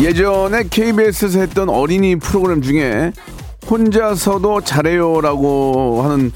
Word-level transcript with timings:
예전에 0.00 0.64
KBS에서 0.70 1.40
했던 1.40 1.68
어린이 1.68 2.16
프로그램 2.16 2.62
중에 2.62 3.12
혼자서도 3.70 4.62
잘해요라고 4.62 6.02
하는 6.02 6.32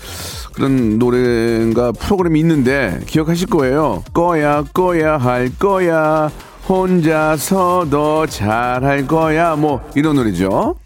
그런 0.52 0.98
노래가 0.98 1.92
프로그램이 1.92 2.38
있는데 2.40 3.00
기억하실 3.06 3.48
거예요. 3.48 4.04
꺼야 4.12 4.62
꺼야 4.74 5.16
할 5.16 5.50
거야 5.58 6.30
혼자서도 6.68 8.26
잘할 8.26 9.06
거야 9.06 9.56
뭐 9.56 9.80
이런 9.94 10.16
노래죠. 10.16 10.76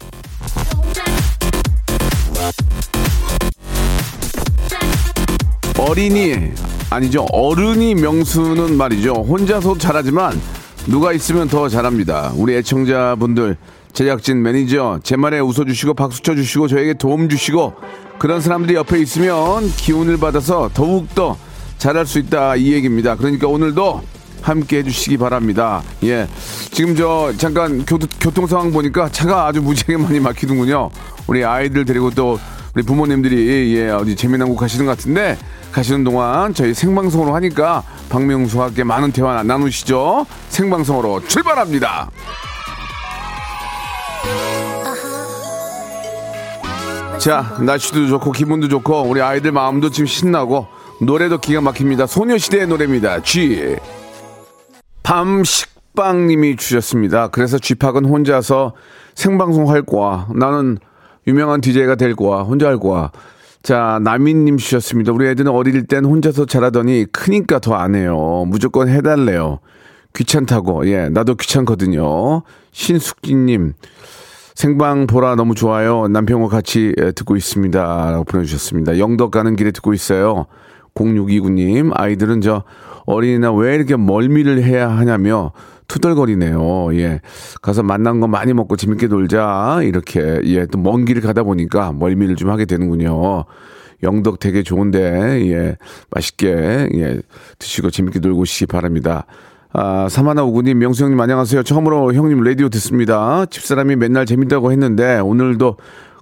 어린이 5.77 6.35
아니죠 6.89 7.25
어른이 7.31 7.95
명수는 7.95 8.75
말이죠 8.75 9.13
혼자서 9.13 9.77
잘하지만 9.77 10.39
누가 10.89 11.13
있으면 11.13 11.47
더 11.47 11.69
잘합니다. 11.69 12.33
우리 12.35 12.55
애청자분들 12.55 13.57
제작진 13.93 14.41
매니저 14.41 15.01
제 15.03 15.15
말에 15.15 15.39
웃어주시고 15.39 15.93
박수 15.93 16.23
쳐주시고 16.23 16.67
저에게 16.67 16.95
도움 16.95 17.29
주시고 17.29 17.75
그런 18.17 18.41
사람들이 18.41 18.73
옆에 18.73 18.99
있으면 18.99 19.69
기운을 19.69 20.17
받아서 20.17 20.71
더욱더 20.73 21.37
잘할 21.77 22.07
수 22.07 22.17
있다 22.17 22.55
이 22.55 22.73
얘기입니다. 22.73 23.15
그러니까 23.15 23.47
오늘도 23.47 24.01
함께 24.41 24.77
해주시기 24.77 25.17
바랍니다. 25.17 25.83
예. 26.05 26.27
지금 26.71 26.95
저 26.95 27.33
잠깐 27.37 27.85
교, 27.85 27.99
교통 28.19 28.47
상황 28.47 28.71
보니까 28.71 29.09
차가 29.09 29.45
아주 29.45 29.61
무지하게 29.61 29.97
많이 30.01 30.19
막히는군요. 30.19 30.89
우리 31.27 31.45
아이들 31.45 31.85
데리고 31.85 32.09
또 32.09 32.39
우리 32.73 32.83
부모님들이 32.83 33.75
예 33.75 33.89
어디 33.89 34.15
재미난 34.15 34.49
곳 34.49 34.55
가시는 34.55 34.87
것 34.87 34.97
같은데 34.97 35.37
가시는 35.71 36.03
동안 36.03 36.53
저희 36.53 36.73
생방송으로 36.73 37.33
하니까 37.35 37.83
박명수와 38.09 38.67
함께 38.67 38.83
많은 38.83 39.11
대화 39.11 39.41
나누시죠. 39.43 40.25
생방송으로 40.49 41.27
출발합니다. 41.27 42.09
자 47.19 47.57
날씨도 47.59 48.07
좋고 48.07 48.31
기분도 48.31 48.69
좋고 48.69 49.03
우리 49.03 49.21
아이들 49.21 49.51
마음도 49.51 49.89
지금 49.89 50.05
신나고 50.05 50.67
노래도 51.01 51.37
기가 51.37 51.61
막힙니다. 51.61 52.07
소녀시대의 52.07 52.67
노래입니다. 52.67 53.21
G. 53.23 53.77
밤 55.03 55.43
식빵님이 55.43 56.55
주셨습니다. 56.55 57.27
그래서 57.27 57.59
쥐팍은 57.59 58.05
혼자서 58.05 58.73
생방송 59.15 59.69
할 59.69 59.81
거야 59.81 60.27
나는 60.33 60.77
유명한 61.27 61.61
DJ가 61.61 61.95
될 61.95 62.15
거야 62.15 62.41
혼자 62.41 62.67
할 62.67 62.79
거야 62.79 63.11
자 63.61 63.99
남인님 64.01 64.57
주셨습니다 64.57 65.11
우리 65.11 65.27
애들은 65.27 65.51
어릴 65.51 65.85
땐 65.85 66.05
혼자서 66.05 66.45
자라더니 66.45 67.05
크니까 67.11 67.59
더 67.59 67.75
안 67.75 67.95
해요 67.95 68.45
무조건 68.47 68.87
해달래요 68.87 69.59
귀찮다고 70.15 70.87
예 70.87 71.09
나도 71.09 71.35
귀찮거든요 71.35 72.43
신숙진님 72.71 73.73
생방 74.55 75.07
보라 75.07 75.35
너무 75.35 75.55
좋아요. 75.55 76.09
남편과 76.09 76.49
같이 76.49 76.93
예, 76.99 77.13
듣고 77.13 77.37
있습니다. 77.37 78.11
라고 78.11 78.25
보내주셨습니다. 78.25 78.99
영덕 78.99 79.31
가는 79.31 79.55
길에 79.55 79.71
듣고 79.71 79.93
있어요. 79.93 80.47
0629님, 80.95 81.91
아이들은 81.93 82.41
저 82.41 82.65
어린이나 83.05 83.53
왜 83.53 83.75
이렇게 83.75 83.95
멀미를 83.95 84.61
해야 84.61 84.89
하냐며 84.89 85.53
투덜거리네요. 85.89 86.95
예. 86.97 87.19
가서 87.61 87.83
만난 87.83 88.21
거 88.21 88.27
많이 88.27 88.53
먹고 88.53 88.77
재밌게 88.77 89.07
놀자. 89.07 89.81
이렇게, 89.83 90.39
예. 90.45 90.65
또 90.65 90.79
먼 90.79 91.03
길을 91.03 91.21
가다 91.21 91.43
보니까 91.43 91.91
멀미를 91.91 92.37
좀 92.37 92.49
하게 92.49 92.63
되는군요. 92.65 93.43
영덕 94.01 94.39
되게 94.39 94.63
좋은데, 94.63 95.45
예. 95.51 95.75
맛있게, 96.11 96.89
예. 96.93 97.19
드시고 97.59 97.89
재밌게 97.89 98.19
놀고 98.19 98.39
오시기 98.41 98.67
바랍니다. 98.67 99.25
아, 99.73 100.07
사마나 100.09 100.43
오구님, 100.43 100.79
명수 100.79 101.03
형님 101.03 101.19
안녕하세요. 101.19 101.63
처음으로 101.63 102.13
형님 102.13 102.41
라디오 102.43 102.69
듣습니다. 102.69 103.45
집사람이 103.45 103.97
맨날 103.97 104.25
재밌다고 104.25 104.71
했는데 104.71 105.19
오늘도 105.19 105.77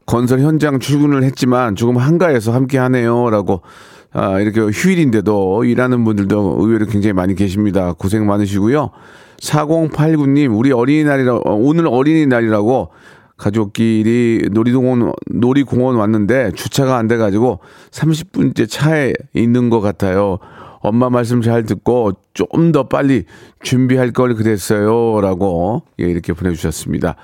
건설 0.06 0.40
현장 0.42 0.80
출근을 0.80 1.24
했지만 1.24 1.76
조금 1.76 1.98
한가해서 1.98 2.52
함께 2.52 2.78
하네요. 2.78 3.30
라고 3.30 3.62
아, 4.12 4.40
이렇게 4.42 4.60
휴일인데도 4.60 5.64
일하는 5.64 6.04
분들도 6.04 6.58
의외로 6.60 6.88
굉장히 6.88 7.14
많이 7.14 7.36
계십니다. 7.36 7.94
고생 7.98 8.26
많으시고요. 8.26 8.90
4089님, 9.42 10.58
우리 10.58 10.72
어린이날이라, 10.72 11.36
어, 11.36 11.42
오늘 11.56 11.88
어린이날이라고 11.88 12.90
가족끼리 13.38 14.50
놀이동원, 14.52 15.14
놀이공원 15.28 15.96
왔는데 15.96 16.52
주차가 16.56 16.98
안 16.98 17.08
돼가지고 17.08 17.60
30분째 17.92 18.68
차에 18.70 19.14
있는 19.34 19.70
것 19.70 19.80
같아요. 19.82 20.40
엄마 20.80 21.10
말씀 21.10 21.42
잘 21.42 21.64
듣고 21.64 22.14
좀 22.34 22.72
더 22.72 22.88
빨리 22.88 23.26
준비할 23.62 24.12
걸 24.12 24.36
그랬어요. 24.36 25.22
라고, 25.22 25.84
예, 26.00 26.06
이렇게 26.06 26.34
보내주셨습니다. 26.34 27.16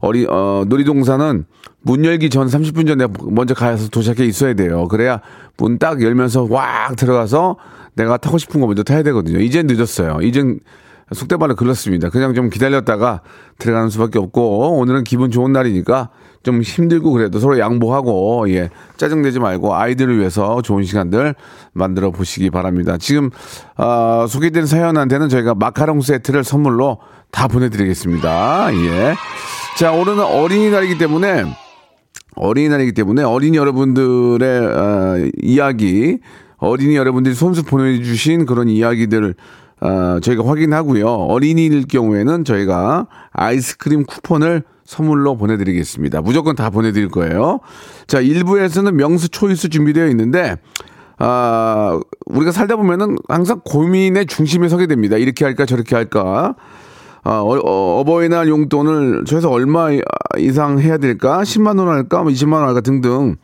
어리, 0.00 0.26
어, 0.28 0.64
놀이동산은 0.66 1.44
문 1.82 2.04
열기 2.04 2.30
전 2.30 2.46
30분 2.46 2.86
전에 2.86 3.06
먼저 3.30 3.54
가서 3.54 3.88
도착해 3.88 4.24
있어야 4.26 4.54
돼요. 4.54 4.86
그래야 4.88 5.20
문 5.56 5.78
딱 5.78 6.02
열면서 6.02 6.46
확 6.46 6.96
들어가서 6.96 7.56
내가 7.94 8.16
타고 8.18 8.38
싶은 8.38 8.60
거 8.60 8.66
먼저 8.66 8.82
타야 8.82 9.02
되거든요. 9.02 9.40
이젠 9.40 9.66
늦었어요. 9.66 10.18
이젠 10.22 10.60
속대발을 11.14 11.56
글렀습니다. 11.56 12.10
그냥 12.10 12.34
좀 12.34 12.50
기다렸다가 12.50 13.20
들어가는 13.58 13.88
수밖에 13.90 14.18
없고 14.18 14.78
오늘은 14.78 15.04
기분 15.04 15.30
좋은 15.30 15.52
날이니까 15.52 16.10
좀 16.42 16.60
힘들고 16.62 17.12
그래도 17.12 17.38
서로 17.38 17.58
양보하고 17.58 18.50
예 18.50 18.70
짜증내지 18.96 19.38
말고 19.38 19.74
아이들을 19.74 20.18
위해서 20.18 20.60
좋은 20.62 20.84
시간들 20.84 21.34
만들어 21.72 22.10
보시기 22.10 22.50
바랍니다. 22.50 22.96
지금 22.98 23.30
어, 23.76 24.26
소개된 24.28 24.66
사연한테는 24.66 25.28
저희가 25.28 25.54
마카롱 25.54 26.00
세트를 26.00 26.44
선물로 26.44 26.98
다 27.30 27.48
보내드리겠습니다. 27.48 28.74
예. 28.74 29.14
자 29.76 29.92
오늘은 29.92 30.20
어린이날이기 30.20 30.98
때문에 30.98 31.44
어린이날이기 32.34 32.92
때문에 32.92 33.22
어린이 33.22 33.56
여러분들의 33.56 34.66
어, 34.66 35.28
이야기, 35.42 36.18
어린이 36.56 36.96
여러분들이 36.96 37.34
손수 37.34 37.62
보내주신 37.62 38.46
그런 38.46 38.68
이야기들을 38.68 39.34
어, 39.82 40.20
저희가 40.20 40.46
확인하고요. 40.46 41.06
어린이일 41.06 41.86
경우에는 41.88 42.44
저희가 42.44 43.08
아이스크림 43.32 44.04
쿠폰을 44.04 44.62
선물로 44.84 45.36
보내드리겠습니다. 45.36 46.20
무조건 46.22 46.54
다 46.54 46.70
보내드릴 46.70 47.08
거예요. 47.08 47.58
자, 48.06 48.22
1부에서는 48.22 48.92
명수 48.92 49.30
초이스 49.30 49.70
준비되어 49.70 50.06
있는데, 50.08 50.56
아, 51.18 52.00
우리가 52.26 52.52
살다 52.52 52.76
보면은 52.76 53.16
항상 53.28 53.60
고민의 53.64 54.26
중심에 54.26 54.68
서게 54.68 54.86
됩니다. 54.86 55.16
이렇게 55.16 55.44
할까, 55.44 55.66
저렇게 55.66 55.96
할까. 55.96 56.54
아, 57.24 57.40
어, 57.44 58.04
버이날 58.04 58.48
용돈을 58.48 59.24
최소 59.26 59.50
얼마 59.50 59.88
이상 60.38 60.78
해야 60.78 60.98
될까? 60.98 61.42
10만 61.42 61.78
원 61.78 61.88
할까? 61.88 62.22
뭐 62.22 62.30
20만 62.30 62.54
원 62.54 62.66
할까? 62.66 62.80
등등. 62.82 63.36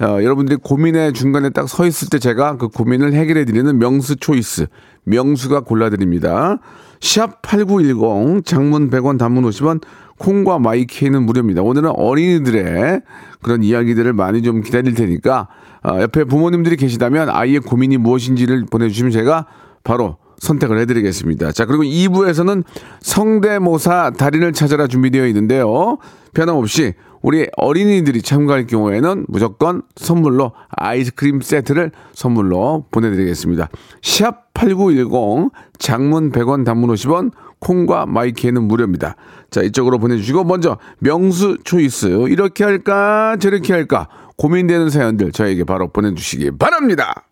어, 0.00 0.22
여러분들이 0.22 0.58
고민의 0.62 1.12
중간에 1.12 1.50
딱 1.50 1.66
서 1.68 1.86
있을 1.86 2.08
때 2.08 2.18
제가 2.18 2.56
그 2.56 2.68
고민을 2.68 3.14
해결해 3.14 3.44
드리는 3.44 3.78
명수 3.78 4.16
초이스. 4.16 4.66
명수가 5.04 5.60
골라드립니다. 5.60 6.58
샵 7.00 7.42
8910 7.42 8.44
장문 8.44 8.90
100원 8.90 9.18
단문 9.18 9.44
50원 9.44 9.82
콩과 10.18 10.58
마이케이는 10.58 11.24
무료입니다. 11.24 11.62
오늘은 11.62 11.90
어린이들의 11.90 13.00
그런 13.42 13.62
이야기들을 13.62 14.12
많이 14.12 14.42
좀 14.42 14.62
기다릴 14.62 14.94
테니까 14.94 15.48
어, 15.84 16.00
옆에 16.00 16.24
부모님들이 16.24 16.76
계시다면 16.76 17.30
아이의 17.30 17.60
고민이 17.60 17.98
무엇인지를 17.98 18.66
보내주시면 18.70 19.12
제가 19.12 19.46
바로 19.84 20.16
선택을 20.38 20.78
해드리겠습니다. 20.80 21.52
자, 21.52 21.64
그리고 21.66 21.82
2부에서는 21.82 22.62
성대모사 23.00 24.12
달인을 24.16 24.52
찾아라 24.52 24.86
준비되어 24.86 25.26
있는데요. 25.28 25.98
변함없이 26.34 26.94
우리 27.22 27.48
어린이들이 27.56 28.22
참가할 28.22 28.66
경우에는 28.66 29.26
무조건 29.28 29.82
선물로 29.96 30.52
아이스크림 30.70 31.40
세트를 31.40 31.92
선물로 32.12 32.86
보내드리겠습니다. 32.90 33.68
샵 34.02 34.52
8910 34.54 35.50
장문 35.78 36.32
100원 36.32 36.64
단문 36.64 36.90
50원 36.90 37.32
콩과 37.60 38.06
마이키에는 38.06 38.62
무료입니다. 38.62 39.16
자, 39.50 39.62
이쪽으로 39.62 39.98
보내주시고 39.98 40.44
먼저 40.44 40.78
명수 40.98 41.58
초이스 41.64 42.26
이렇게 42.28 42.64
할까 42.64 43.36
저렇게 43.40 43.72
할까 43.72 44.08
고민되는 44.36 44.90
사연들 44.90 45.32
저에게 45.32 45.64
바로 45.64 45.88
보내주시기 45.88 46.52
바랍니다. 46.58 47.27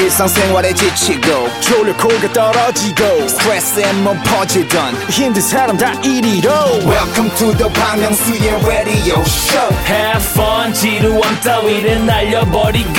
일상생활에 0.00 0.72
지치고, 0.72 1.48
졸려 1.60 1.94
코가 1.96 2.32
떨어지고, 2.32 3.28
스트레스에 3.28 3.92
몸 4.02 4.18
퍼지던, 4.24 4.94
힘든 5.10 5.42
사람 5.42 5.76
다 5.76 5.92
이리로. 6.02 6.50
welcome 6.86 7.30
to 7.36 7.52
the 7.56 7.70
Bang 7.74 8.00
Myung-soo's 8.00 8.66
radio 8.66 9.20
show. 9.26 9.68
Have 9.86 10.24
fun 10.32 10.72
지루함 10.72 11.40
따위를 11.44 12.06
날려버리고. 12.06 12.90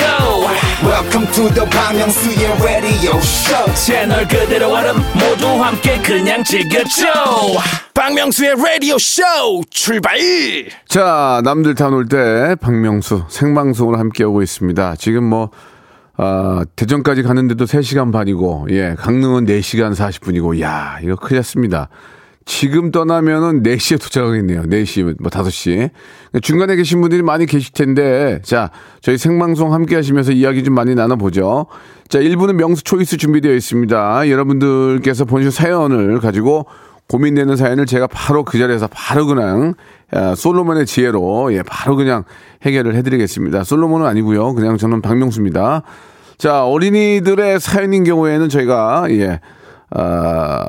Welcome 0.83 1.31
to 1.33 1.49
the 1.53 1.67
Bang 1.69 1.97
Myung-soo's 1.97 2.61
radio 2.63 3.17
show. 3.17 3.73
채널 3.73 4.27
그대로 4.27 4.71
얼음 4.71 4.97
모두 5.13 5.47
함께 5.63 5.97
그냥 6.01 6.43
즐겨줘. 6.43 7.07
박명수의 7.93 8.55
라디오 8.57 8.97
쇼 8.97 9.21
출발! 9.69 10.17
자, 10.87 11.41
남들 11.43 11.75
다 11.75 11.87
놀 11.89 12.07
때 12.07 12.55
박명수 12.61 13.25
생방송을 13.27 13.99
함께하고 13.99 14.41
있습니다. 14.41 14.95
지금 14.97 15.25
뭐, 15.25 15.49
아, 16.17 16.65
대전까지 16.75 17.23
가는데도 17.23 17.65
3시간 17.65 18.11
반이고, 18.11 18.67
예, 18.71 18.95
강릉은 18.97 19.45
4시간 19.45 19.93
40분이고, 19.93 20.59
야 20.61 20.99
이거 21.01 21.15
큰일 21.15 21.37
났습니다. 21.37 21.89
지금 22.45 22.91
떠나면은 22.91 23.63
4시에 23.63 24.01
도착하겠네요. 24.01 24.63
4시, 24.63 25.03
뭐 25.19 25.29
5시. 25.29 25.89
중간에 26.41 26.75
계신 26.75 26.99
분들이 26.99 27.21
많이 27.21 27.45
계실 27.45 27.71
텐데, 27.71 28.39
자, 28.43 28.71
저희 29.01 29.17
생방송 29.17 29.73
함께 29.73 29.95
하시면서 29.95 30.31
이야기 30.31 30.63
좀 30.63 30.73
많이 30.73 30.95
나눠보죠. 30.95 31.67
자, 32.09 32.19
1부는 32.19 32.55
명수 32.55 32.83
초이스 32.83 33.17
준비되어 33.17 33.53
있습니다. 33.53 34.29
여러분들께서 34.29 35.25
보내주신 35.25 35.63
사연을 35.63 36.19
가지고 36.19 36.65
고민되는 37.11 37.57
사연을 37.57 37.85
제가 37.85 38.07
바로 38.07 38.45
그 38.45 38.57
자리에서 38.57 38.87
바로 38.89 39.25
그냥 39.25 39.73
아, 40.13 40.33
솔로몬의 40.33 40.85
지혜로 40.85 41.53
예 41.53 41.61
바로 41.61 41.97
그냥 41.97 42.23
해결을 42.63 42.95
해드리겠습니다. 42.95 43.65
솔로몬은 43.65 44.07
아니고요. 44.07 44.53
그냥 44.53 44.77
저는 44.77 45.01
박명수입니다. 45.01 45.83
자 46.37 46.65
어린이들의 46.65 47.59
사연인 47.59 48.05
경우에는 48.05 48.47
저희가 48.47 49.07
예 49.09 49.41
아, 49.89 50.65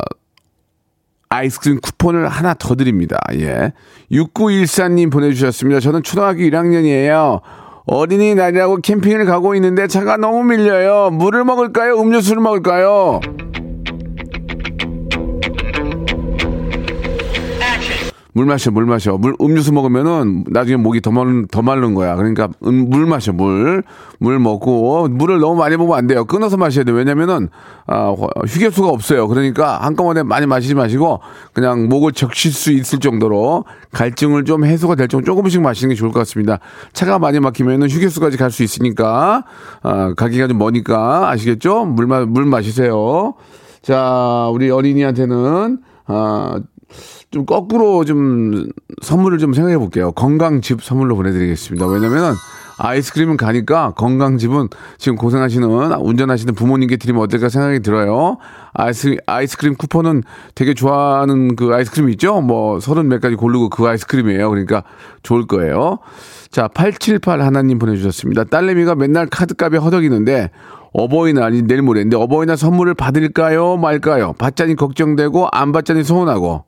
아이스크림 1.28 1.80
쿠폰을 1.80 2.26
하나 2.26 2.54
더 2.54 2.74
드립니다. 2.74 3.18
예 3.34 3.72
6914님 4.10 5.12
보내주셨습니다. 5.12 5.78
저는 5.78 6.02
초등학교 6.02 6.40
1학년이에요. 6.40 7.40
어린이날이라고 7.86 8.78
캠핑을 8.78 9.26
가고 9.26 9.54
있는데 9.54 9.86
차가 9.86 10.16
너무 10.16 10.42
밀려요. 10.42 11.10
물을 11.10 11.44
먹을까요? 11.44 12.00
음료수를 12.00 12.42
먹을까요? 12.42 13.20
물 18.34 18.46
마셔, 18.46 18.70
물 18.70 18.86
마셔. 18.86 19.18
물, 19.18 19.34
음료수 19.40 19.72
먹으면은 19.72 20.44
나중에 20.48 20.76
목이 20.76 21.02
더 21.02 21.10
마른, 21.10 21.46
더 21.48 21.60
마른 21.60 21.94
거야. 21.94 22.16
그러니까 22.16 22.48
음, 22.64 22.88
물 22.88 23.04
마셔, 23.04 23.32
물. 23.32 23.82
물 24.18 24.38
먹고, 24.38 25.08
물을 25.08 25.38
너무 25.38 25.56
많이 25.56 25.76
먹으면 25.76 25.98
안 25.98 26.06
돼요. 26.06 26.24
끊어서 26.24 26.56
마셔야 26.56 26.84
돼요. 26.84 26.96
왜냐면은, 26.96 27.50
아, 27.86 28.14
휴게수가 28.46 28.88
없어요. 28.88 29.28
그러니까 29.28 29.78
한꺼번에 29.78 30.22
많이 30.22 30.46
마시지 30.46 30.74
마시고, 30.74 31.20
그냥 31.52 31.88
목을 31.88 32.12
적실 32.12 32.52
수 32.52 32.72
있을 32.72 33.00
정도로 33.00 33.64
갈증을 33.92 34.44
좀 34.44 34.64
해소가 34.64 34.94
될 34.94 35.08
정도 35.08 35.26
조금씩 35.26 35.60
마시는 35.60 35.90
게 35.90 35.94
좋을 35.94 36.10
것 36.12 36.20
같습니다. 36.20 36.58
차가 36.94 37.18
많이 37.18 37.38
막히면은 37.38 37.90
휴게수까지 37.90 38.38
갈 38.38 38.50
수 38.50 38.62
있으니까, 38.62 39.44
아, 39.82 40.14
가기가 40.14 40.46
좀 40.46 40.58
머니까, 40.58 41.28
아시겠죠? 41.30 41.84
물, 41.86 42.06
마, 42.06 42.24
물 42.24 42.44
마시세요. 42.46 43.34
자, 43.82 44.48
우리 44.52 44.70
어린이한테는, 44.70 45.78
아, 46.06 46.60
좀 47.30 47.46
거꾸로 47.46 48.04
좀 48.04 48.68
선물을 49.02 49.38
좀 49.38 49.52
생각해 49.52 49.78
볼게요. 49.78 50.12
건강즙 50.12 50.82
선물로 50.82 51.16
보내드리겠습니다. 51.16 51.86
왜냐면은 51.86 52.32
아이스크림은 52.78 53.36
가니까 53.36 53.92
건강즙은 53.96 54.68
지금 54.98 55.16
고생하시는 55.16 55.68
운전하시는 56.00 56.54
부모님께 56.54 56.96
드리면 56.96 57.22
어떨까 57.22 57.48
생각이 57.48 57.80
들어요. 57.80 58.38
아이스, 58.72 59.16
아이스크림 59.26 59.76
쿠폰은 59.76 60.22
되게 60.54 60.74
좋아하는 60.74 61.54
그 61.54 61.72
아이스크림 61.74 62.08
있죠? 62.10 62.40
뭐 62.40 62.80
서른 62.80 63.08
몇 63.08 63.20
가지 63.20 63.36
고르고 63.36 63.68
그 63.68 63.86
아이스크림이에요. 63.86 64.48
그러니까 64.50 64.82
좋을 65.22 65.46
거예요. 65.46 65.98
자, 66.50 66.68
878 66.68 67.40
하나님 67.40 67.78
보내주셨습니다. 67.78 68.44
딸내미가 68.44 68.94
맨날 68.94 69.26
카드값에 69.26 69.76
허덕이는데 69.76 70.50
어버이날이 70.92 71.62
내일 71.62 71.82
모레인데 71.82 72.16
어버이날 72.16 72.56
선물을 72.56 72.94
받을까요 72.94 73.76
말까요? 73.76 74.34
받자니 74.38 74.76
걱정되고 74.76 75.48
안 75.50 75.72
받자니 75.72 76.04
서운하고 76.04 76.64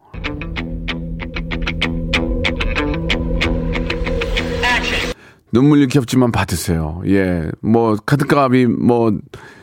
눈물 5.55 5.79
일게 5.79 6.01
없지만 6.01 6.33
받으세요. 6.33 7.01
예. 7.07 7.49
뭐, 7.61 7.97
카드값이 8.05 8.67
뭐, 8.67 9.13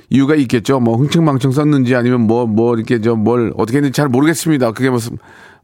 이유가 0.10 0.36
있겠죠. 0.36 0.80
뭐, 0.80 0.96
흥청망청 0.96 1.52
썼는지 1.52 1.98
아니면 1.98 2.22
뭐, 2.22 2.46
뭐, 2.46 2.76
이렇게 2.76 3.02
저 3.02 3.16
뭘, 3.16 3.52
어떻게 3.58 3.80
했는지 3.80 3.98
잘 3.98 4.08
모르겠습니다. 4.08 4.72
그게 4.72 4.90
무슨, 4.90 5.18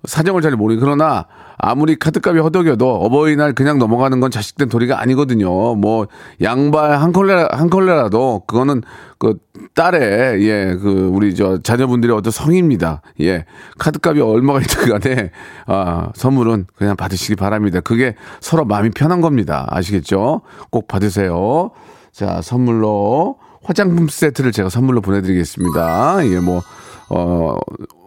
사정을 0.05 0.41
잘 0.41 0.51
모르겠, 0.55 0.79
그러나, 0.79 1.25
아무리 1.57 1.95
카드값이 1.97 2.39
허덕여도 2.39 2.88
어버이날 2.88 3.53
그냥 3.53 3.79
넘어가는 3.79 4.19
건 4.19 4.29
자식된 4.29 4.69
도리가 4.69 5.01
아니거든요. 5.01 5.75
뭐, 5.75 6.07
양발 6.41 7.01
한 7.01 7.11
컬레, 7.11 7.47
한 7.51 7.69
컬레라도, 7.69 8.44
그거는 8.45 8.83
그 9.17 9.38
딸의, 9.73 10.47
예, 10.47 10.77
그, 10.79 11.09
우리 11.11 11.33
저 11.33 11.57
자녀분들의 11.61 12.15
어떤 12.15 12.31
성입니다. 12.31 13.01
예. 13.21 13.45
카드값이 13.79 14.21
얼마가 14.21 14.61
있든 14.61 14.99
간에, 14.99 15.31
아, 15.65 16.09
선물은 16.13 16.67
그냥 16.77 16.95
받으시기 16.95 17.35
바랍니다. 17.35 17.79
그게 17.79 18.15
서로 18.39 18.63
마음이 18.65 18.91
편한 18.91 19.19
겁니다. 19.21 19.65
아시겠죠? 19.69 20.41
꼭 20.69 20.88
받으세요. 20.88 21.71
자, 22.11 22.41
선물로 22.44 23.38
화장품 23.63 24.07
세트를 24.07 24.51
제가 24.51 24.69
선물로 24.69 25.01
보내드리겠습니다. 25.01 26.27
예, 26.27 26.39
뭐, 26.39 26.61
어, 27.09 27.57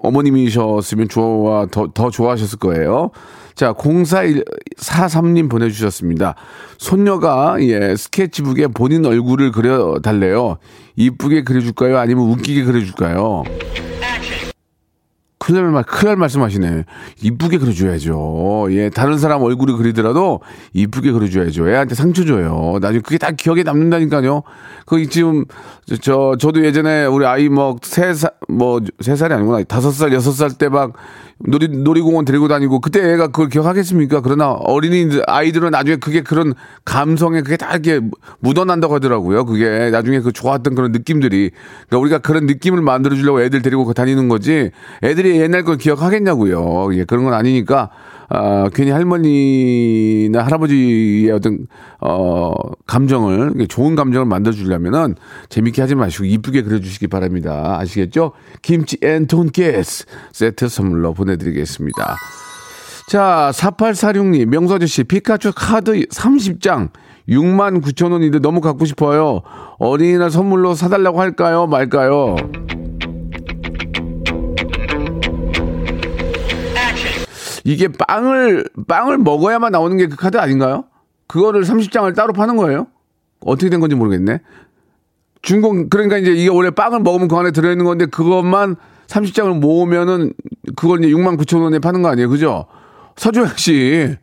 어머님이셨으면 0.02 1.08
좋아, 1.08 1.66
더, 1.66 1.88
더 1.92 2.10
좋아하셨을 2.10 2.58
거예요. 2.58 3.10
자, 3.54 3.72
0443님 3.74 5.50
보내주셨습니다. 5.50 6.34
손녀가, 6.78 7.56
예, 7.60 7.94
스케치북에 7.96 8.68
본인 8.68 9.04
얼굴을 9.04 9.52
그려달래요. 9.52 10.58
이쁘게 10.96 11.44
그려줄까요? 11.44 11.98
아니면 11.98 12.24
웃기게 12.30 12.64
그려줄까요? 12.64 13.44
큰일 15.50 15.62
날, 15.64 15.72
말- 15.72 15.82
큰일 15.82 16.06
날 16.10 16.16
말씀하시네. 16.16 16.84
이쁘게 17.22 17.58
그려줘야죠. 17.58 18.68
예, 18.70 18.88
다른 18.90 19.18
사람 19.18 19.42
얼굴을 19.42 19.76
그리더라도 19.76 20.40
이쁘게 20.74 21.10
그려줘야죠. 21.12 21.68
애한테 21.68 21.94
상처 21.96 22.24
줘요. 22.24 22.78
나중에 22.80 23.00
그게 23.00 23.18
다 23.18 23.30
기억에 23.32 23.62
남는다니까요. 23.64 24.42
그 24.86 25.04
지금, 25.08 25.44
저, 25.86 25.96
저, 25.96 26.36
저도 26.38 26.64
예전에 26.64 27.04
우리 27.06 27.26
아이 27.26 27.48
뭐, 27.48 27.76
세 27.82 28.14
살, 28.14 28.30
뭐, 28.48 28.80
세 29.00 29.16
살이 29.16 29.34
아니구나. 29.34 29.62
다섯 29.64 29.90
살, 29.90 30.12
여섯 30.12 30.30
살 30.32 30.50
때 30.50 30.68
막 30.68 30.92
놀이, 31.42 31.68
놀이공원 31.68 32.26
데리고 32.26 32.48
다니고 32.48 32.80
그때 32.80 33.00
애가 33.14 33.28
그걸 33.28 33.48
기억하겠습니까? 33.48 34.20
그러나 34.20 34.50
어린이 34.52 35.20
아이들은 35.26 35.70
나중에 35.70 35.96
그게 35.96 36.20
그런 36.20 36.52
감성에 36.84 37.40
그게 37.40 37.56
다 37.56 37.70
이렇게 37.72 38.00
묻어난다고 38.40 38.94
하더라고요. 38.96 39.46
그게 39.46 39.88
나중에 39.90 40.20
그 40.20 40.32
좋았던 40.32 40.74
그런 40.74 40.92
느낌들이. 40.92 41.50
그러니까 41.88 41.98
우리가 41.98 42.18
그런 42.18 42.44
느낌을 42.44 42.82
만들어주려고 42.82 43.40
애들 43.40 43.62
데리고 43.62 43.90
다니는 43.94 44.28
거지 44.28 44.70
애들이 45.02 45.39
옛날 45.40 45.64
걸 45.64 45.76
기억하겠냐고요. 45.76 46.94
예, 46.94 47.04
그런 47.04 47.24
건 47.24 47.34
아니니까 47.34 47.90
아, 48.32 48.68
괜히 48.72 48.92
할머니나 48.92 50.44
할아버지의 50.44 51.32
어떤, 51.32 51.66
어, 52.00 52.52
감정을, 52.86 53.66
좋은 53.68 53.96
감정을 53.96 54.24
만들어 54.24 54.54
주려면은 54.54 55.16
재밌게 55.48 55.82
하지 55.82 55.96
마시고 55.96 56.26
이쁘게 56.26 56.62
그려 56.62 56.78
주시기 56.78 57.08
바랍니다. 57.08 57.76
아시겠죠? 57.80 58.32
김치 58.62 58.98
앤 59.02 59.26
돈가스 59.26 60.04
세트 60.32 60.68
선물로 60.68 61.12
보내 61.12 61.36
드리겠습니다. 61.36 62.16
자, 63.08 63.50
4846님, 63.52 64.46
명수 64.46 64.74
아저씨, 64.74 65.02
피카츄 65.02 65.50
카드 65.52 65.90
30장, 66.06 66.90
6만 67.28 67.82
9천 67.82 68.12
원인데 68.12 68.38
너무 68.38 68.60
갖고 68.60 68.84
싶어요. 68.84 69.42
어린이날 69.78 70.30
선물로 70.30 70.74
사달라고 70.74 71.20
할까요? 71.20 71.66
말까요? 71.66 72.36
이게 77.64 77.88
빵을, 77.88 78.64
빵을 78.88 79.18
먹어야만 79.18 79.72
나오는 79.72 79.96
게 79.96 80.06
그 80.06 80.16
카드 80.16 80.38
아닌가요? 80.38 80.84
그거를 81.26 81.62
30장을 81.62 82.14
따로 82.14 82.32
파는 82.32 82.56
거예요? 82.56 82.86
어떻게 83.40 83.70
된 83.70 83.80
건지 83.80 83.94
모르겠네. 83.96 84.40
중공, 85.42 85.88
그러니까 85.88 86.18
이제 86.18 86.32
이게 86.32 86.48
원래 86.48 86.70
빵을 86.70 87.00
먹으면 87.00 87.28
그 87.28 87.36
안에 87.36 87.50
들어 87.50 87.70
있는 87.70 87.84
건데 87.84 88.06
그것만 88.06 88.76
30장을 89.06 89.58
모으면은 89.58 90.32
그걸 90.76 91.02
이제 91.04 91.12
6만 91.14 91.38
9천 91.38 91.62
원에 91.62 91.78
파는 91.78 92.02
거 92.02 92.08
아니에요? 92.08 92.28
그죠? 92.28 92.66
사줘야지. 93.16 94.16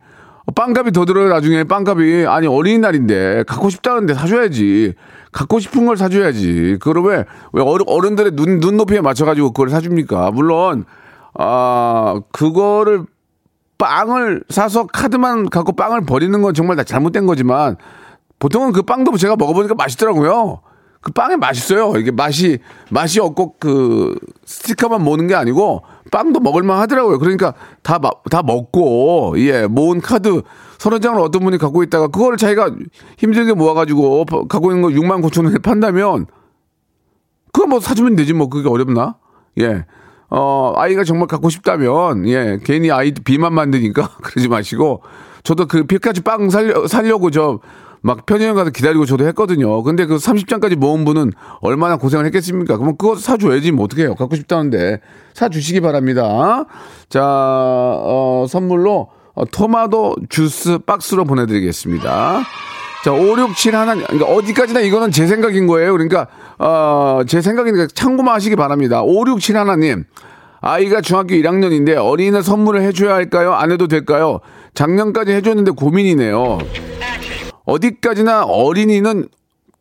빵값이 0.54 0.92
더 0.92 1.04
들어요, 1.04 1.28
나중에. 1.28 1.64
빵값이. 1.64 2.24
아니, 2.26 2.46
어린이날인데. 2.46 3.44
갖고 3.46 3.68
싶다는데 3.68 4.14
사줘야지. 4.14 4.94
갖고 5.30 5.58
싶은 5.58 5.84
걸 5.84 5.96
사줘야지. 5.98 6.78
그걸 6.80 7.04
왜, 7.04 7.24
왜 7.52 7.62
어른, 7.62 7.84
어른들의 7.86 8.32
눈, 8.32 8.58
눈높이에 8.58 9.02
맞춰가지고 9.02 9.50
그걸 9.52 9.68
사줍니까? 9.68 10.30
물론, 10.30 10.84
아, 11.34 12.20
그거를 12.32 13.04
빵을 13.78 14.44
사서 14.48 14.86
카드만 14.86 15.50
갖고 15.50 15.72
빵을 15.72 16.02
버리는 16.02 16.42
건 16.42 16.52
정말 16.54 16.76
다 16.76 16.84
잘못된 16.84 17.26
거지만 17.26 17.76
보통은 18.38 18.72
그 18.72 18.82
빵도 18.82 19.16
제가 19.16 19.36
먹어보니까 19.36 19.74
맛있더라고요. 19.74 20.60
그 21.00 21.12
빵에 21.12 21.36
맛있어요. 21.36 21.92
이게 21.96 22.10
맛이 22.10 22.58
맛이 22.90 23.20
없고 23.20 23.54
그 23.60 24.18
스티커만 24.44 25.02
모는 25.04 25.28
게 25.28 25.34
아니고 25.36 25.82
빵도 26.10 26.40
먹을만 26.40 26.78
하더라고요. 26.80 27.18
그러니까 27.18 27.54
다 27.82 27.98
다 28.30 28.42
먹고 28.42 29.34
예 29.38 29.66
모은 29.66 30.00
카드 30.00 30.42
서너 30.78 30.98
장을 30.98 31.20
어떤 31.20 31.42
분이 31.44 31.58
갖고 31.58 31.82
있다가 31.84 32.08
그거를 32.08 32.36
자기가 32.36 32.70
힘들게 33.18 33.52
모아가지고 33.52 34.24
갖고 34.48 34.72
있는 34.72 34.82
거 34.82 34.88
6만 34.88 35.22
9천 35.22 35.44
원에 35.44 35.58
판다면 35.58 36.26
그거 37.52 37.66
뭐 37.66 37.80
사주면 37.80 38.16
되지 38.16 38.32
뭐 38.32 38.48
그게 38.48 38.68
어렵나? 38.68 39.16
예. 39.60 39.84
어, 40.30 40.74
아이가 40.76 41.04
정말 41.04 41.26
갖고 41.26 41.48
싶다면, 41.48 42.28
예, 42.28 42.58
괜히 42.64 42.90
아이 42.90 43.12
비만 43.12 43.54
만드니까 43.54 44.08
그러지 44.22 44.48
마시고, 44.48 45.02
저도 45.42 45.66
그 45.66 45.84
피카츄 45.84 46.22
빵 46.22 46.50
살려, 46.50 46.86
살려고 46.86 47.30
저, 47.30 47.60
막 48.00 48.26
편의점 48.26 48.54
가서 48.54 48.70
기다리고 48.70 49.06
저도 49.06 49.26
했거든요. 49.28 49.82
근데 49.82 50.06
그 50.06 50.16
30장까지 50.16 50.76
모은 50.76 51.04
분은 51.04 51.32
얼마나 51.60 51.96
고생을 51.96 52.26
했겠습니까? 52.26 52.76
그러면 52.76 52.96
그거 52.96 53.16
사줘야지 53.16 53.72
뭐 53.72 53.86
어떡해요. 53.86 54.14
갖고 54.14 54.36
싶다는데. 54.36 55.00
사주시기 55.34 55.80
바랍니다. 55.80 56.64
자, 57.08 57.22
어, 57.24 58.46
선물로 58.48 59.08
어, 59.34 59.44
토마토 59.46 60.16
주스 60.28 60.78
박스로 60.78 61.24
보내드리겠습니다. 61.24 62.42
자, 63.08 63.14
5, 63.14 63.38
6, 63.38 63.56
7 63.56 63.74
하나, 63.74 63.94
그러니까 63.94 64.26
어디까지나 64.26 64.80
이거는 64.80 65.10
제 65.12 65.26
생각인 65.26 65.66
거예요. 65.66 65.92
그러니까, 65.92 66.26
어, 66.58 67.22
제 67.26 67.40
생각이니까 67.40 67.86
참고만 67.94 68.34
하시기 68.34 68.54
바랍니다. 68.54 69.00
5, 69.02 69.26
6, 69.26 69.40
7 69.40 69.56
하나님. 69.56 70.04
아이가 70.60 71.00
중학교 71.00 71.34
1학년인데 71.34 71.96
어린이날 71.96 72.42
선물을 72.42 72.82
해줘야 72.82 73.14
할까요? 73.14 73.54
안 73.54 73.72
해도 73.72 73.88
될까요? 73.88 74.40
작년까지 74.74 75.32
해줬는데 75.32 75.70
고민이네요. 75.70 76.58
어디까지나 77.64 78.44
어린이는 78.44 79.28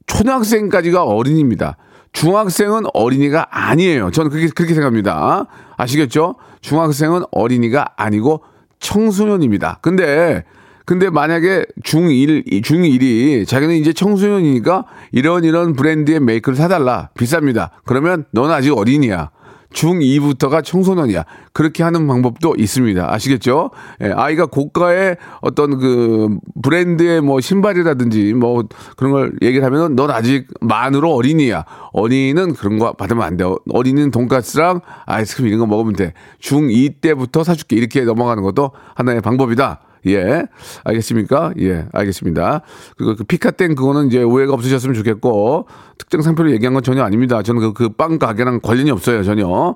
초등학생까지가 0.05 1.03
어린입니다. 1.03 1.75
중학생은 2.13 2.83
어린이가 2.93 3.47
아니에요. 3.49 4.11
저는 4.11 4.31
그렇게, 4.31 4.47
그렇게 4.55 4.73
생각합니다. 4.73 5.47
아시겠죠? 5.75 6.35
중학생은 6.61 7.23
어린이가 7.31 7.89
아니고 7.97 8.43
청소년입니다. 8.79 9.79
근데, 9.81 10.45
근데 10.87 11.09
만약에 11.09 11.65
중1, 11.83 12.63
중1이 12.63 13.45
자기는 13.45 13.75
이제 13.75 13.91
청소년이니까 13.91 14.85
이런 15.11 15.43
이런 15.43 15.73
브랜드의 15.73 16.21
메이크를 16.21 16.55
사달라. 16.55 17.09
비쌉니다. 17.13 17.71
그러면 17.83 18.23
넌 18.31 18.49
아직 18.51 18.71
어린이야. 18.71 19.31
중2부터가 19.73 20.63
청소년이야. 20.63 21.25
그렇게 21.51 21.83
하는 21.83 22.07
방법도 22.07 22.55
있습니다. 22.57 23.13
아시겠죠? 23.13 23.71
예, 24.01 24.13
아이가 24.15 24.45
고가의 24.45 25.17
어떤 25.41 25.77
그 25.77 26.37
브랜드의 26.63 27.19
뭐 27.19 27.41
신발이라든지 27.41 28.33
뭐 28.35 28.63
그런 28.95 29.11
걸 29.11 29.33
얘기를 29.41 29.65
하면은 29.65 29.97
넌 29.97 30.09
아직 30.09 30.47
만으로 30.61 31.13
어린이야. 31.15 31.65
어린이는 31.91 32.53
그런 32.53 32.79
거 32.79 32.93
받으면 32.93 33.23
안 33.23 33.35
돼요. 33.35 33.57
어린이는 33.73 34.11
돈가스랑 34.11 34.79
아이스크림 35.05 35.49
이런 35.49 35.59
거 35.59 35.65
먹으면 35.65 35.97
돼. 35.97 36.13
중2 36.41 37.01
때부터 37.01 37.43
사줄게. 37.43 37.75
이렇게 37.75 38.05
넘어가는 38.05 38.41
것도 38.41 38.71
하나의 38.95 39.19
방법이다. 39.19 39.81
예. 40.05 40.45
알겠습니까? 40.83 41.53
예, 41.59 41.85
알겠습니다. 41.91 42.61
그리고 42.97 43.15
그 43.15 43.23
피카땡 43.23 43.75
그거는 43.75 44.07
이제 44.07 44.21
오해가 44.21 44.53
없으셨으면 44.53 44.93
좋겠고, 44.95 45.67
특정 45.97 46.21
상표를 46.21 46.51
얘기한 46.51 46.73
건 46.73 46.83
전혀 46.83 47.03
아닙니다. 47.03 47.41
저는 47.41 47.61
그, 47.61 47.73
그빵 47.73 48.19
가게랑 48.19 48.59
관련이 48.61 48.91
없어요, 48.91 49.23
전혀. 49.23 49.75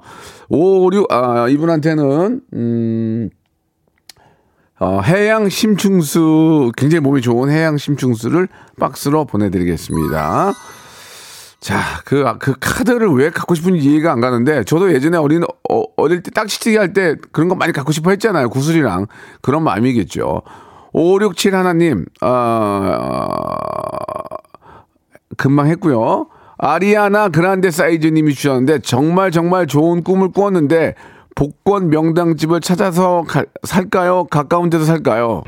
5, 0.50 0.90
6, 0.94 1.12
아, 1.12 1.48
이분한테는, 1.50 2.42
음, 2.54 3.30
어, 4.80 5.00
해양 5.02 5.48
심충수, 5.48 6.72
굉장히 6.76 7.02
몸이 7.02 7.22
좋은 7.22 7.52
해양 7.52 7.78
심충수를 7.78 8.48
박스로 8.80 9.26
보내드리겠습니다. 9.26 10.54
자, 11.62 11.80
그, 12.06 12.26
그 12.40 12.56
카드를 12.60 13.08
왜 13.10 13.30
갖고 13.30 13.54
싶은지 13.54 13.88
이해가 13.88 14.12
안 14.12 14.20
가는데, 14.20 14.64
저도 14.64 14.92
예전에 14.94 15.18
어린, 15.18 15.44
어, 15.44 15.84
어릴 15.96 16.24
때 16.24 16.32
딱지치기 16.32 16.76
할 16.76 16.92
때 16.94 17.16
그런 17.32 17.50
거 17.50 17.56
많이 17.56 17.72
갖고 17.72 17.92
싶어 17.92 18.10
했잖아요. 18.10 18.50
구슬이랑. 18.50 19.06
그런 19.42 19.64
마음이겠죠. 19.64 20.42
567 20.92 21.56
하나님, 21.56 22.06
어, 22.22 23.38
금방 25.38 25.68
했고요. 25.68 26.28
아리아나 26.58 27.30
그란데 27.30 27.70
사이즈님이 27.70 28.34
주셨는데, 28.34 28.80
정말 28.80 29.30
정말 29.30 29.68
좋은 29.68 30.04
꿈을 30.04 30.32
꾸었는데, 30.32 30.96
복권 31.36 31.90
명당집을 31.90 32.60
찾아서 32.62 33.24
가, 33.28 33.46
살까요? 33.64 34.26
가까운 34.26 34.72
데서 34.72 34.84
살까요? 34.86 35.44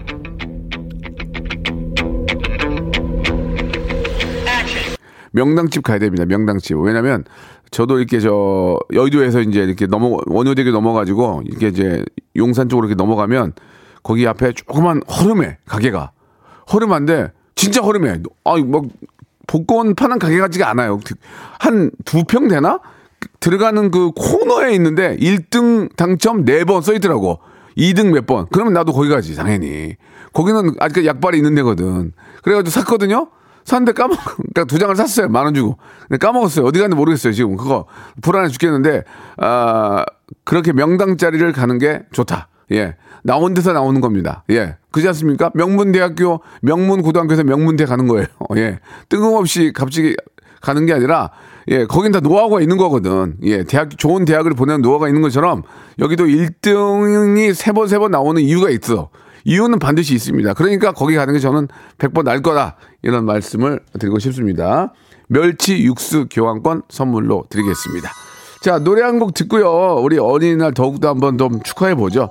명당집 5.34 5.84
가야 5.84 6.00
됩니다. 6.00 6.26
명당집. 6.26 6.78
왜냐면 6.80 7.24
저도 7.72 7.98
이렇게 7.98 8.20
저 8.20 8.78
여의도에서 8.94 9.42
이제 9.42 9.62
이렇게 9.62 9.88
넘어 9.88 10.18
원효대교 10.28 10.72
넘어가지고 10.72 11.42
이렇게 11.46 11.68
이제 11.68 12.04
용산 12.36 12.70
쪽으로 12.70 12.88
이렇게 12.88 12.96
넘어가면 12.98 13.54
거기 14.04 14.28
앞에 14.28 14.54
조그만 14.54 15.02
허름해 15.10 15.58
가게가 15.66 16.12
허름한데 16.72 17.32
진짜 17.56 17.82
허름해. 17.82 18.20
아뭐 18.46 18.84
복권 19.48 19.96
파는 19.96 20.20
가게 20.20 20.38
같지가 20.40 20.70
않아요. 20.70 21.00
한 21.60 21.92
두 22.06 22.24
평 22.26 22.48
되나? 22.48 22.80
들어가는 23.40 23.92
그 23.92 24.12
코너에 24.12 24.74
있는데 24.76 25.18
1등 25.18 25.96
당첨 25.96 26.46
4번 26.46 26.82
써 26.82 26.94
있더라고. 26.94 27.40
2등 27.78 28.12
몇 28.14 28.26
번. 28.28 28.46
그러면 28.52 28.74
나도 28.74 28.94
거기 28.94 29.10
가지, 29.10 29.36
당연히. 29.36 29.96
거기는 30.34 30.76
아직 30.80 31.06
약발이 31.06 31.38
있는 31.38 31.56
데거든. 31.56 32.14
그래가지고 32.44 32.70
샀거든요? 32.70 33.30
샀는데 33.66 33.94
까먹, 33.94 34.18
그러니까 34.54 34.66
두 34.66 34.78
장을 34.80 34.96
샀어요. 34.96 35.28
만 35.30 35.46
원 35.46 35.54
주고. 35.54 35.78
근데 36.08 36.18
까먹었어요. 36.18 36.66
어디 36.66 36.80
갔는지 36.80 36.98
모르겠어요. 36.98 37.34
지금 37.34 37.56
그거 37.56 37.86
불안해 38.22 38.50
죽겠는데, 38.50 39.04
아, 39.38 40.06
그렇게 40.44 40.74
명당 40.74 41.18
자리를 41.18 41.52
가는 41.54 41.78
게 41.78 42.02
좋다. 42.12 42.48
예. 42.72 42.96
나온 43.24 43.54
데서 43.54 43.72
나오는 43.74 44.02
겁니다. 44.02 44.44
예. 44.50 44.78
그지 44.92 45.08
않습니까? 45.10 45.52
명문대학교, 45.54 46.42
명문고등학교에서 46.62 47.44
명문대 47.44 47.86
가는 47.86 48.08
거예요. 48.08 48.26
예. 48.58 48.80
뜬금없이 49.10 49.72
갑자기 49.74 50.16
가는 50.62 50.86
게 50.86 50.94
아니라, 50.94 51.32
예, 51.70 51.86
거긴 51.86 52.12
다 52.12 52.20
노하우가 52.20 52.60
있는 52.62 52.78
거거든. 52.78 53.36
예, 53.44 53.64
대학, 53.64 53.98
좋은 53.98 54.26
대학을 54.26 54.54
보내는 54.54 54.82
노하우가 54.82 55.08
있는 55.08 55.22
것처럼 55.22 55.64
여기도 56.00 56.26
1등이 56.26 57.54
세 57.54 57.72
번, 57.72 57.88
세 57.88 57.98
번 58.00 58.12
나오는 58.12 58.42
이유가 58.42 58.70
있어. 58.70 59.10
이유는 59.46 59.80
반드시 59.80 60.14
있습니다. 60.16 60.54
그러니까 60.54 60.92
거기 60.92 61.16
가는 61.16 61.34
게 61.34 61.40
저는 61.40 61.68
100번 61.98 62.24
날 62.24 62.42
거다. 62.42 62.78
이런 63.02 63.26
말씀을 63.26 63.80
드리고 64.00 64.20
싶습니다. 64.20 64.94
멸치 65.28 65.84
육수 65.84 66.28
교환권 66.30 66.84
선물로 66.90 67.46
드리겠습니다. 67.50 68.10
자, 68.62 68.80
노래 68.80 69.02
한 69.02 69.20
곡 69.20 69.34
듣고요. 69.34 69.96
우리 70.02 70.18
어린이날 70.18 70.74
더욱더 70.74 71.10
한번 71.10 71.38
좀 71.38 71.62
축하해 71.64 71.96
보죠. 71.96 72.30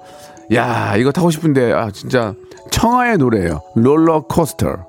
야, 0.55 0.97
이거 0.97 1.13
타고 1.13 1.31
싶은데, 1.31 1.73
아, 1.73 1.91
진짜 1.91 2.35
청하의 2.71 3.19
노래예요. 3.19 3.61
롤러코스터. 3.77 4.87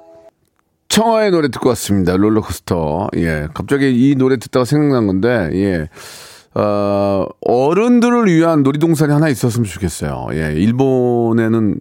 청하의 0.89 1.31
노래 1.31 1.49
듣고 1.49 1.69
왔습니다. 1.69 2.15
롤러코스터. 2.15 3.09
예. 3.17 3.47
갑자기 3.53 3.91
이 4.11 4.15
노래 4.15 4.37
듣다가 4.37 4.63
생각난 4.65 5.07
건데, 5.07 5.49
예. 5.53 5.89
어, 6.55 7.25
어른들을 7.41 8.27
위한 8.27 8.63
놀이동산이 8.63 9.11
하나 9.11 9.27
있었으면 9.29 9.65
좋겠어요. 9.65 10.27
예, 10.33 10.53
일본에는 10.53 11.79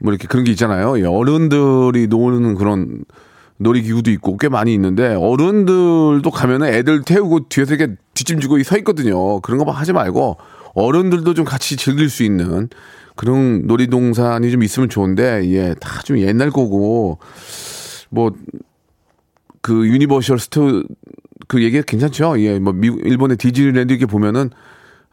뭐 0.00 0.12
이렇게 0.12 0.26
그런 0.28 0.44
게 0.44 0.50
있잖아요. 0.52 0.98
예, 0.98 1.04
어른들이 1.04 2.08
노는 2.08 2.56
그런 2.56 3.04
놀이기구도 3.58 4.10
있고 4.10 4.36
꽤 4.36 4.48
많이 4.48 4.74
있는데 4.74 5.14
어른들도 5.14 6.28
가면은 6.30 6.66
애들 6.74 7.02
태우고 7.02 7.48
뒤에서 7.48 7.74
이렇게 7.74 7.94
뒷짐지고 8.14 8.60
서 8.64 8.76
있거든요. 8.78 9.40
그런 9.40 9.64
거 9.64 9.70
하지 9.70 9.92
말고 9.92 10.38
어른들도 10.74 11.34
좀 11.34 11.44
같이 11.44 11.76
즐길 11.76 12.10
수 12.10 12.24
있는 12.24 12.68
그런 13.14 13.66
놀이동산이 13.66 14.50
좀 14.50 14.64
있으면 14.64 14.88
좋은데 14.88 15.48
예, 15.52 15.74
다 15.80 16.02
좀 16.02 16.18
옛날 16.18 16.50
거고 16.50 17.18
뭐 18.10 18.32
그 19.64 19.86
유니버셜 19.86 20.38
스토 20.38 20.82
그 21.48 21.62
얘기가 21.62 21.82
괜찮죠. 21.86 22.40
예, 22.40 22.58
뭐 22.58 22.72
미국, 22.72 23.00
일본의 23.04 23.36
디즈니랜드 23.36 23.92
이렇게 23.92 24.06
보면은 24.06 24.50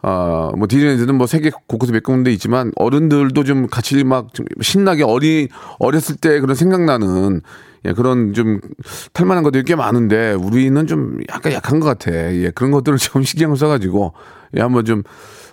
아, 0.03 0.51
뭐 0.57 0.67
디즈니랜드는 0.67 1.15
뭐 1.15 1.27
세계 1.27 1.51
곳곳에 1.67 1.91
몇 1.91 2.01
군데 2.03 2.31
있지만 2.33 2.71
어른들도 2.75 3.43
좀 3.43 3.67
같이 3.67 4.03
막 4.03 4.33
좀 4.33 4.45
신나게 4.59 5.03
어리 5.03 5.47
어렸을 5.79 6.15
때 6.15 6.39
그런 6.39 6.55
생각나는 6.55 7.41
예, 7.85 7.93
그런 7.93 8.33
좀 8.33 8.59
탈만한 9.13 9.43
것들이 9.43 9.63
꽤 9.63 9.75
많은데 9.75 10.33
우리는 10.33 10.87
좀 10.87 11.19
약간 11.29 11.53
약한 11.53 11.79
것 11.79 11.87
같아. 11.87 12.11
예, 12.11 12.51
그런 12.53 12.71
것들을 12.71 12.97
좀 12.99 13.23
신경을 13.23 13.57
써가지고 13.57 14.13
예, 14.57 14.61
한번 14.61 14.85
좀 14.85 15.03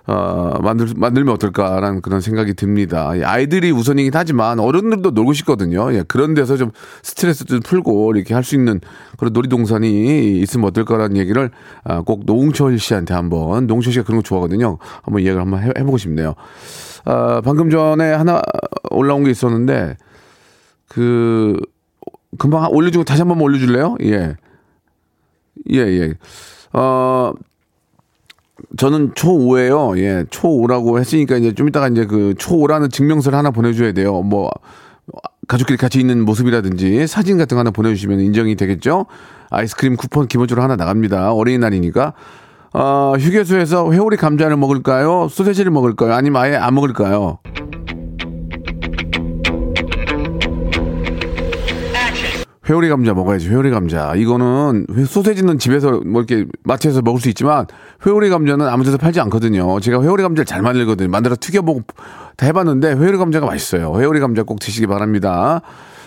어, 0.09 0.59
만들, 0.63 0.89
만들면 0.97 1.35
어떨까라는 1.35 2.01
그런 2.01 2.23
생각이 2.23 2.55
듭니다. 2.55 3.11
아이들이 3.25 3.71
우선이긴 3.71 4.11
하지만 4.15 4.59
어른들도 4.59 5.11
놀고 5.11 5.35
싶거든요. 5.35 5.93
예, 5.93 6.03
그런 6.03 6.33
데서 6.33 6.57
좀 6.57 6.71
스트레스 7.03 7.45
좀 7.45 7.61
풀고 7.61 8.17
이렇게 8.17 8.33
할 8.35 8.43
수 8.43 8.55
있는 8.55 8.81
그런 9.19 9.35
놀이동산이 9.35 10.39
있으면 10.39 10.69
어떨까라는 10.69 11.19
얘기를 11.19 11.51
아, 11.85 12.01
꼭 12.01 12.23
노홍철 12.25 12.79
씨한테 12.79 13.13
한번, 13.13 13.67
노홍철 13.67 13.93
씨가 13.93 14.05
그런 14.07 14.21
거 14.21 14.23
좋아하거든요. 14.23 14.79
한번 15.03 15.23
이야기를 15.23 15.43
한번 15.43 15.63
해, 15.63 15.73
해보고 15.79 15.99
싶네요. 15.99 16.35
아, 17.05 17.43
방금 17.45 17.69
전에 17.69 18.11
하나 18.13 18.41
올라온 18.91 19.25
게 19.25 19.31
있었는데 19.31 19.99
그, 20.89 21.61
금방 22.39 22.67
올려주고 22.71 23.05
다시 23.05 23.21
한번 23.21 23.41
올려줄래요? 23.43 23.97
예. 24.05 24.37
예, 25.71 25.79
예. 25.81 26.15
어, 26.73 27.33
저는 28.77 29.13
초5에요. 29.15 29.99
예, 29.99 30.25
초5라고 30.25 30.99
했으니까 30.99 31.37
이제 31.37 31.55
좀 31.55 31.69
이따가 31.69 31.89
이제 31.89 32.05
그 32.05 32.35
초5라는 32.39 32.93
증명서를 32.93 33.39
하나 33.39 33.51
보내줘야 33.51 33.93
돼요. 33.93 34.23
뭐, 34.23 34.51
가족끼리 35.47 35.79
같이 35.79 35.99
있는 35.99 36.25
모습이라든지 36.25 37.07
사진 37.07 37.39
같은 37.39 37.55
거 37.55 37.61
하나 37.61 37.71
보내주시면 37.71 38.21
인정이 38.21 38.55
되겠죠? 38.57 39.07
아이스크림 39.51 39.97
쿠폰 39.97 40.29
기본적으로 40.29 40.63
하나 40.63 40.77
나갑니다. 40.77 41.33
어린이날이니까. 41.33 42.13
어, 42.75 43.15
휴게소에서 43.19 43.91
회오리 43.91 44.19
감자를 44.19 44.59
먹을까요? 44.59 45.29
소세지를 45.31 45.73
먹을까요? 45.73 46.13
아니면 46.13 46.43
아예 46.43 46.55
안 46.55 46.75
먹을까요? 46.75 47.39
회오리 52.69 52.89
감자 52.91 53.15
먹어야지, 53.15 53.49
회오리 53.49 53.71
감자. 53.71 54.15
이거는, 54.15 54.87
소세지는 55.07 55.59
집에서 55.59 56.03
뭐 56.05 56.23
이렇게 56.23 56.47
마트에서 56.65 57.01
먹을 57.01 57.21
수 57.21 57.29
있지만, 57.31 57.67
회오리 58.07 58.29
감자는 58.29 58.67
아무 58.69 58.85
데서 58.85 58.99
팔지 58.99 59.21
않거든요. 59.21 59.81
제가 59.81 60.03
회오리 60.03 60.23
감자를 60.23 60.45
잘 60.45 60.61
만들거든요. 60.61 61.09
만들어 61.09 61.35
튀겨보고 61.41 61.83
다 62.37 62.47
해봤는데, 62.47 62.93
회오리 62.93 63.17
감자가 63.17 63.47
맛있어요. 63.47 63.99
회오리 63.99 64.21
감자 64.21 64.43
꼭 64.43 64.61
드시기 64.61 64.87
바랍니다. 64.87 65.63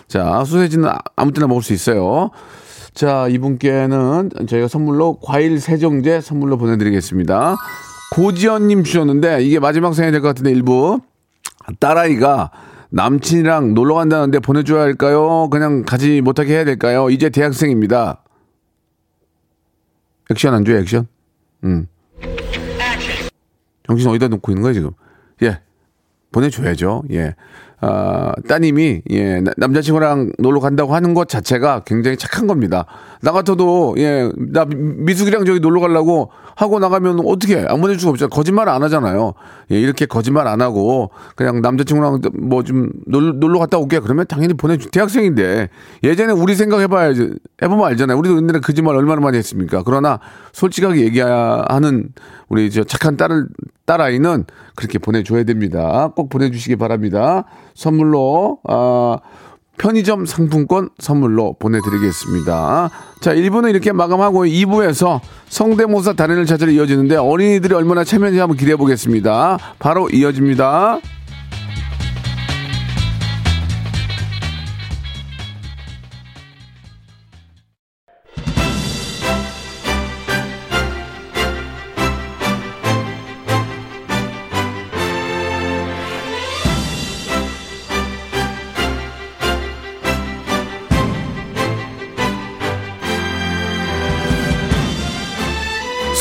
자, 0.08 0.44
소세지는 0.46 0.90
아무 1.16 1.32
때나 1.32 1.48
먹을 1.48 1.64
수 1.64 1.74
있어요. 1.74 2.30
자, 2.94 3.28
이분께는 3.30 4.30
저희가 4.48 4.68
선물로 4.68 5.18
과일 5.24 5.60
세정제 5.60 6.22
선물로 6.22 6.58
보내드리겠습니다. 6.58 7.56
고지연님 8.14 8.84
주셨는데, 8.84 9.42
이게 9.44 9.60
마지막 9.60 9.96
생이 9.96 10.12
될 10.12 10.22
것 10.22 10.28
같은데, 10.28 10.52
일부. 10.52 11.00
딸아이가 11.80 12.52
남친이랑 12.92 13.74
놀러 13.74 13.96
간다는데 13.96 14.40
보내줘야 14.40 14.82
할까요? 14.82 15.50
그냥 15.50 15.84
가지 15.84 16.22
못하게 16.22 16.54
해야 16.54 16.66
될까요? 16.66 17.10
이제 17.10 17.30
대학생입니다. 17.30 18.24
액션 20.30 20.54
안 20.54 20.66
줘요, 20.66 20.78
액션? 20.78 21.08
음. 21.64 21.88
정신 23.88 24.10
어디다 24.10 24.28
놓고 24.28 24.52
있는 24.52 24.62
거야, 24.62 24.74
지금? 24.74 24.92
예. 25.42 25.62
보내줘야죠. 26.32 27.04
예. 27.12 27.36
아, 27.84 28.32
따님이, 28.48 29.02
예, 29.10 29.42
남자친구랑 29.58 30.34
놀러 30.38 30.60
간다고 30.60 30.94
하는 30.94 31.16
것 31.16 31.28
자체가 31.28 31.82
굉장히 31.86 32.16
착한 32.16 32.46
겁니다. 32.46 32.86
나 33.22 33.32
같아도, 33.32 33.96
예, 33.98 34.32
나 34.38 34.66
미숙이랑 34.66 35.46
저기 35.46 35.60
놀러 35.60 35.80
가려고 35.82 36.30
하고 36.56 36.78
나가면 36.80 37.22
어떻게 37.26 37.58
해? 37.58 37.66
안 37.68 37.82
보낼 37.82 37.98
수가 38.00 38.12
없잖아. 38.12 38.30
거짓말 38.30 38.70
안 38.70 38.84
하잖아요. 38.84 39.34
예, 39.72 39.80
이렇게 39.80 40.06
거짓말 40.06 40.48
안 40.48 40.62
하고 40.62 41.10
그냥 41.36 41.62
남자친구랑 41.62 42.22
뭐 42.40 42.62
좀 42.62 42.92
놀러 43.08 43.58
갔다 43.58 43.80
올게. 43.80 44.00
그러면 44.00 44.26
당연히 44.28 44.54
보내주, 44.54 44.92
대학생인데 44.92 45.70
예전에 46.04 46.34
우리 46.34 46.54
생각해봐야지. 46.54 47.34
해보면 47.64 47.86
알잖아요. 47.86 48.16
우리도 48.18 48.38
옛날에 48.38 48.60
거짓말 48.60 48.96
얼마나 48.96 49.22
많이 49.22 49.38
했습니까? 49.38 49.82
그러나 49.84 50.20
솔직하게 50.54 51.02
얘기하는 51.02 52.10
우리 52.50 52.70
저 52.70 52.84
착한 52.84 53.18
딸을, 53.18 53.48
딸아이는 53.86 54.46
그렇게 54.76 55.00
보내줘야 55.00 55.44
됩니다. 55.44 56.12
꼭 56.16 56.30
보내주시기 56.30 56.76
바랍니다. 56.76 57.46
선물로, 57.76 58.60
아, 58.68 59.18
편의점 59.78 60.26
상품권 60.28 60.90
선물로 61.00 61.56
보내드리겠습니다. 61.60 62.90
자, 63.20 63.34
1부는 63.34 63.72
이렇게 63.72 63.92
마감하고 63.92 64.46
2부에서 64.46 65.20
성대모사 65.48 66.14
달인을 66.14 66.46
찾으러 66.46 66.72
이어지는데 66.72 67.16
어린이들이 67.16 67.74
얼마나 67.74 68.04
참여했는지 68.04 68.40
한번 68.40 68.58
기대해 68.58 68.76
보겠습니다. 68.76 69.58
바로 69.80 70.08
이어집니다. 70.10 71.00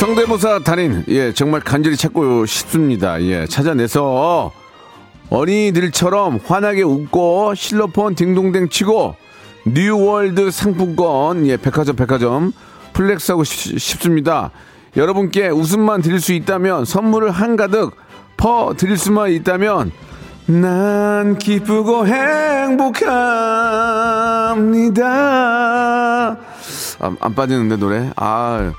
성대모사 0.01 0.61
달인, 0.61 1.05
예, 1.09 1.31
정말 1.35 1.61
간절히 1.61 1.95
찾고 1.95 2.47
싶습니다. 2.47 3.23
예, 3.23 3.45
찾아내서 3.47 4.51
어린이들처럼 5.29 6.41
환하게 6.43 6.81
웃고 6.85 7.55
실로폰 7.55 8.15
딩동댕 8.15 8.71
치고 8.71 9.15
뉴월드 9.67 10.51
상품권, 10.53 11.47
예, 11.49 11.59
백화점, 11.59 11.97
백화점 11.97 12.55
flex하고 12.95 13.45
싶, 13.45 13.79
싶습니다. 13.79 14.53
여러분께 14.97 15.49
웃음만 15.49 16.01
드릴 16.01 16.19
수 16.19 16.33
있다면 16.33 16.87
선물을 16.87 17.31
한가득 17.31 17.95
퍼 18.39 18.73
드릴 18.79 18.97
수만 18.97 19.31
있다면 19.33 19.93
난 20.47 21.37
기쁘고 21.37 22.07
행복합니다. 22.07 23.11
아, 27.01 27.17
안 27.21 27.35
빠지는데 27.35 27.77
노래? 27.77 28.11
아. 28.17 28.73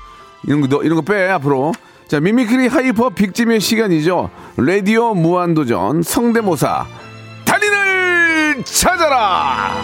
이런 0.44 0.68
거, 0.68 0.82
이런 0.82 0.96
거 0.96 1.02
빼, 1.02 1.28
앞으로. 1.30 1.72
자, 2.08 2.20
mimicry 2.20 2.68
hyper 2.68 3.10
big잼의 3.10 3.60
시간이죠. 3.60 4.30
라디오 4.56 5.14
무한도전 5.14 6.02
성대모사 6.02 6.86
달인을 7.44 8.62
찾아라! 8.64 9.74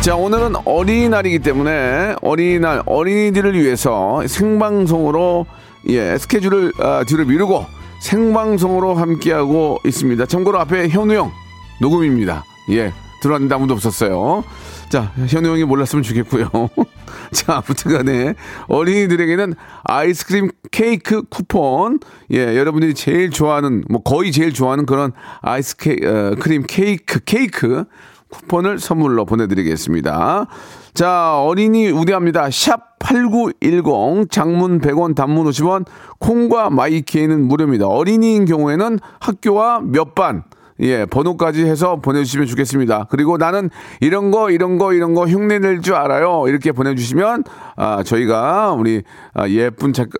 자, 0.00 0.14
오늘은 0.16 0.54
어린이날이기 0.64 1.40
때문에 1.40 2.14
어린이날, 2.22 2.82
어린이들을 2.86 3.60
위해서 3.60 4.22
생방송으로 4.26 5.46
예, 5.88 6.16
스케줄을 6.18 6.72
아, 6.80 7.04
뒤로 7.06 7.24
미루고 7.24 7.66
생방송으로 8.00 8.94
함께하고 8.94 9.78
있습니다. 9.84 10.26
참고로 10.26 10.60
앞에 10.60 10.88
현우 10.88 11.14
형 11.14 11.32
녹음입니다. 11.80 12.44
예, 12.70 12.92
들어왔는데 13.20 13.54
아무도 13.54 13.74
없었어요. 13.74 14.44
자, 14.88 15.12
현우 15.26 15.48
형이 15.48 15.64
몰랐으면 15.64 16.02
좋겠고요. 16.02 16.48
자, 17.32 17.62
아무튼 17.66 17.92
간에 17.92 18.34
어린이들에게는 18.68 19.54
아이스크림 19.84 20.50
케이크 20.70 21.22
쿠폰, 21.22 21.98
예, 22.32 22.56
여러분들이 22.56 22.94
제일 22.94 23.30
좋아하는, 23.30 23.84
뭐 23.88 24.02
거의 24.02 24.32
제일 24.32 24.52
좋아하는 24.52 24.86
그런 24.86 25.12
아이스크림 25.42 26.62
어, 26.62 26.66
케이크, 26.68 27.20
케이크 27.24 27.84
쿠폰을 28.28 28.78
선물로 28.78 29.24
보내드리겠습니다. 29.24 30.46
자, 30.94 31.40
어린이 31.40 31.90
우대합니다. 31.90 32.50
샵 32.50 32.98
8910, 32.98 34.30
장문 34.30 34.80
100원, 34.80 35.14
단문 35.14 35.46
50원, 35.46 35.86
콩과 36.18 36.70
마이키에는 36.70 37.46
무료입니다. 37.46 37.86
어린이인 37.86 38.46
경우에는 38.46 38.98
학교와 39.20 39.80
몇 39.80 40.14
반, 40.14 40.42
예, 40.80 41.06
번호까지 41.06 41.64
해서 41.64 41.96
보내주시면 41.96 42.46
좋겠습니다. 42.46 43.06
그리고 43.10 43.36
나는 43.38 43.70
이런 44.00 44.30
거, 44.30 44.50
이런 44.50 44.78
거, 44.78 44.92
이런 44.92 45.14
거 45.14 45.26
흉내 45.26 45.58
낼 45.58 45.80
줄 45.80 45.94
알아요. 45.94 46.44
이렇게 46.48 46.72
보내주시면, 46.72 47.44
아, 47.76 48.02
저희가 48.02 48.72
우리 48.72 49.02
아, 49.34 49.48
예쁜 49.48 49.92
작가, 49.92 50.18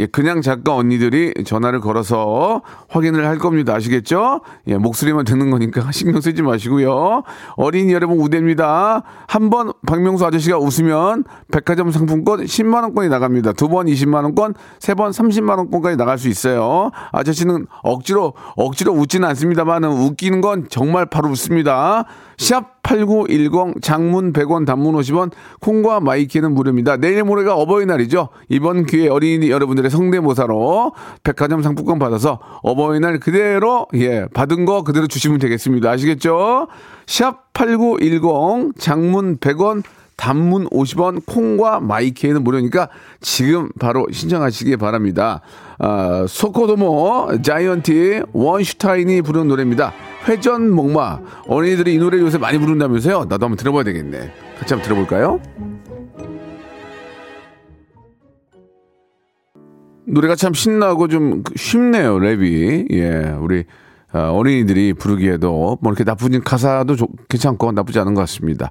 예, 0.00 0.06
그냥 0.06 0.42
작가 0.42 0.74
언니들이 0.74 1.44
전화를 1.44 1.78
걸어서 1.80 2.62
확인을 2.88 3.26
할 3.28 3.38
겁니다. 3.38 3.74
아시겠죠? 3.76 4.40
예, 4.66 4.76
목소리만 4.76 5.24
듣는 5.24 5.50
거니까 5.52 5.90
신경 5.92 6.20
쓰지 6.20 6.42
마시고요. 6.42 7.22
어린이 7.56 7.92
여러분 7.92 8.18
우대입니다. 8.18 9.04
한 9.28 9.50
번 9.50 9.72
박명수 9.86 10.24
아저씨가 10.26 10.58
웃으면 10.58 11.22
백화점 11.52 11.90
상품권 11.92 12.44
10만 12.44 12.82
원권이 12.82 13.08
나갑니다. 13.08 13.52
두 13.52 13.68
번 13.68 13.86
20만 13.86 14.24
원권, 14.24 14.54
세 14.80 14.94
번 14.94 15.12
30만 15.12 15.58
원권까지 15.58 15.96
나갈 15.96 16.18
수 16.18 16.28
있어요. 16.28 16.90
아저씨는 17.12 17.66
억지로, 17.82 18.32
억지로 18.56 18.92
웃지는 18.94 19.28
않습니다만 19.28 19.84
웃기는 19.84 20.40
건 20.40 20.66
정말 20.70 21.06
바로 21.06 21.28
웃습니다. 21.30 22.04
샵 22.38 22.82
8910 22.82 23.80
장문 23.82 24.32
100원 24.32 24.66
단문 24.66 24.94
50원 24.94 25.30
콩과 25.60 26.00
마이키는 26.00 26.52
무료입니다. 26.52 26.96
내일 26.96 27.24
모레가 27.24 27.54
어버이날이죠. 27.54 28.28
이번 28.48 28.86
기회에 28.86 29.08
어린이 29.08 29.50
여러분들의 29.50 29.90
성대모사로 29.90 30.92
백화점 31.22 31.62
상품권 31.62 31.98
받아서 31.98 32.38
어버이날 32.62 33.18
그대로 33.18 33.86
예 33.94 34.26
받은 34.32 34.64
거 34.64 34.82
그대로 34.82 35.06
주시면 35.06 35.38
되겠습니다. 35.38 35.90
아시겠죠? 35.90 36.68
샵 37.06 37.52
8910 37.54 38.78
장문 38.78 39.38
100원 39.38 39.82
단문 40.16 40.68
50원 40.68 41.26
콩과 41.26 41.80
마이케이는 41.80 42.44
무료니까 42.44 42.88
지금 43.20 43.68
바로 43.80 44.06
신청하시기 44.10 44.76
바랍니다. 44.76 45.40
아, 45.78 46.24
소코도모 46.28 47.42
자이언티 47.42 48.22
원슈타인이 48.32 49.22
부르는 49.22 49.48
노래입니다. 49.48 49.92
회전 50.28 50.70
목마 50.70 51.20
어린이들이 51.48 51.94
이 51.94 51.98
노래 51.98 52.18
요새 52.18 52.38
많이 52.38 52.58
부른다면서요? 52.58 53.26
나도 53.28 53.46
한번 53.46 53.56
들어봐야 53.56 53.84
되겠네. 53.84 54.32
같이 54.58 54.74
한번 54.74 54.82
들어볼까요? 54.82 55.40
노래가 60.06 60.34
참 60.34 60.52
신나고 60.52 61.08
좀 61.08 61.42
쉽네요 61.56 62.16
랩이 62.18 62.92
예 62.92 63.34
우리 63.40 63.64
어, 64.12 64.18
어린이들이 64.32 64.92
부르기에도 64.94 65.78
뭐 65.80 65.92
이렇게 65.92 66.04
나쁘진 66.04 66.42
가사도 66.42 66.94
좀 66.94 67.08
괜찮고 67.28 67.72
나쁘지 67.72 67.98
않은 67.98 68.14
것 68.14 68.20
같습니다. 68.20 68.70